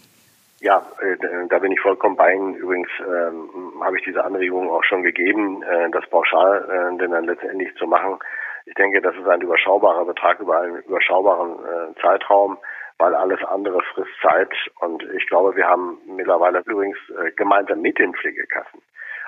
[0.62, 1.18] Ja, äh,
[1.50, 2.56] da bin ich vollkommen bei Ihnen.
[2.56, 3.50] Übrigens ähm,
[3.82, 7.86] habe ich diese Anregung auch schon gegeben, äh, das pauschal äh, denn dann letztendlich zu
[7.86, 8.18] machen.
[8.66, 12.58] Ich denke, das ist ein überschaubarer Betrag über einen überschaubaren äh, Zeitraum
[12.98, 14.54] weil alles andere frisst Zeit.
[14.80, 18.82] Und ich glaube, wir haben mittlerweile übrigens äh, gemeinsam mit den Pflegekassen,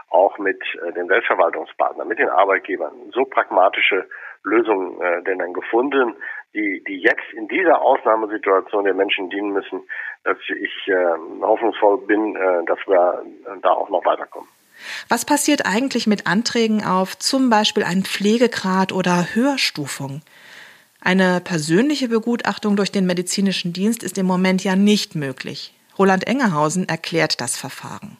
[0.09, 4.07] auch mit äh, den Selbstverwaltungspartnern, mit den Arbeitgebern so pragmatische
[4.43, 6.15] Lösungen äh, denn dann gefunden,
[6.53, 9.81] die, die jetzt in dieser Ausnahmesituation der Menschen dienen müssen,
[10.23, 10.95] dass ich äh,
[11.41, 13.23] hoffnungsvoll bin, äh, dass wir
[13.61, 14.47] da auch noch weiterkommen.
[15.09, 20.21] Was passiert eigentlich mit Anträgen auf zum Beispiel einen Pflegegrad oder Höherstufung?
[21.01, 25.73] Eine persönliche Begutachtung durch den medizinischen Dienst ist im Moment ja nicht möglich.
[25.97, 28.17] Roland Engerhausen erklärt das Verfahren.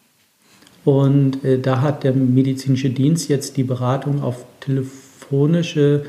[0.85, 6.05] Und äh, da hat der medizinische Dienst jetzt die Beratung auf telefonische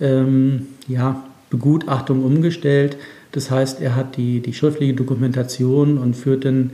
[0.00, 2.96] ähm, ja, Begutachtung umgestellt.
[3.32, 6.72] Das heißt, er hat die, die schriftliche Dokumentation und führt dann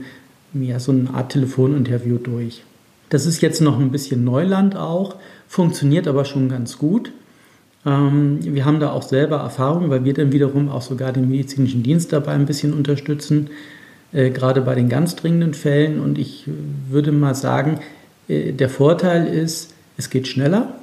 [0.53, 2.63] ja, so eine Art Telefoninterview durch.
[3.09, 5.15] Das ist jetzt noch ein bisschen Neuland auch,
[5.47, 7.11] funktioniert aber schon ganz gut.
[7.89, 11.83] Ähm, wir haben da auch selber Erfahrung, weil wir dann wiederum auch sogar den medizinischen
[11.83, 13.49] Dienst dabei ein bisschen unterstützen,
[14.13, 15.99] äh, gerade bei den ganz dringenden Fällen.
[15.99, 16.45] Und ich
[16.89, 17.79] würde mal sagen,
[18.27, 20.75] äh, der Vorteil ist, es geht schneller.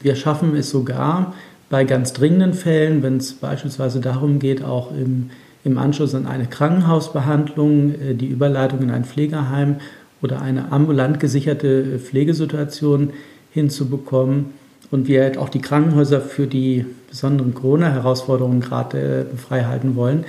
[0.00, 1.34] Wir schaffen es sogar
[1.68, 5.30] bei ganz dringenden Fällen, wenn es beispielsweise darum geht, auch im,
[5.64, 9.76] im Anschluss an eine Krankenhausbehandlung, äh, die Überleitung in ein Pflegeheim
[10.22, 13.12] oder eine ambulant gesicherte Pflegesituation
[13.50, 14.61] hinzubekommen
[14.92, 20.24] und wir halt auch die Krankenhäuser für die besonderen Corona-Herausforderungen gerade äh, freihalten wollen.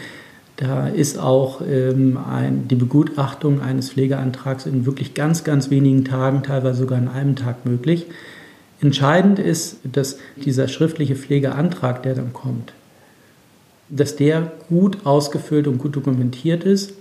[0.56, 6.44] Da ist auch ähm, ein, die Begutachtung eines Pflegeantrags in wirklich ganz, ganz wenigen Tagen,
[6.44, 8.06] teilweise sogar in einem Tag möglich.
[8.80, 12.74] Entscheidend ist, dass dieser schriftliche Pflegeantrag, der dann kommt,
[13.90, 16.94] dass der gut ausgefüllt und gut dokumentiert ist.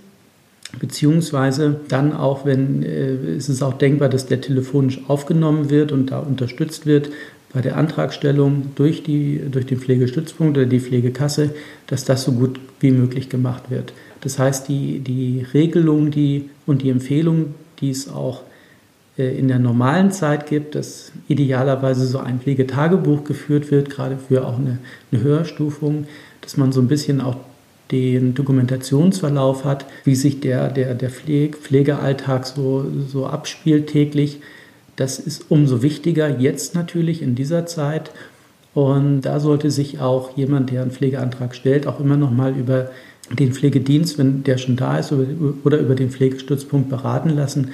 [0.80, 6.10] Beziehungsweise dann auch, wenn äh, ist es auch denkbar, dass der telefonisch aufgenommen wird und
[6.10, 7.10] da unterstützt wird
[7.52, 11.54] bei der Antragstellung durch, die, durch den Pflegestützpunkt oder die Pflegekasse,
[11.86, 13.92] dass das so gut wie möglich gemacht wird.
[14.22, 18.42] Das heißt, die, die Regelung die, und die Empfehlung, die es auch
[19.18, 24.46] äh, in der normalen Zeit gibt, dass idealerweise so ein Pflegetagebuch geführt wird, gerade für
[24.46, 24.78] auch eine,
[25.10, 26.06] eine Höherstufung,
[26.40, 27.36] dass man so ein bisschen auch
[27.90, 34.40] den Dokumentationsverlauf hat, wie sich der, der, der Pflege, Pflegealltag so, so abspielt täglich.
[35.02, 38.12] Das ist umso wichtiger jetzt natürlich in dieser Zeit.
[38.72, 42.92] Und da sollte sich auch jemand, der einen Pflegeantrag stellt, auch immer noch mal über
[43.28, 45.12] den Pflegedienst, wenn der schon da ist,
[45.64, 47.72] oder über den Pflegestützpunkt beraten lassen,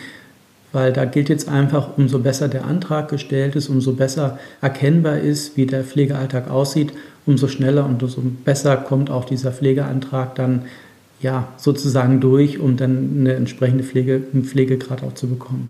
[0.73, 5.55] weil da gilt jetzt einfach, umso besser der Antrag gestellt ist, umso besser erkennbar ist,
[5.59, 6.95] wie der Pflegealltag aussieht,
[7.27, 10.63] umso schneller und umso besser kommt auch dieser Pflegeantrag dann
[11.21, 15.67] ja sozusagen durch, um dann eine entsprechende Pflege, einen Pflegegrad auch zu bekommen.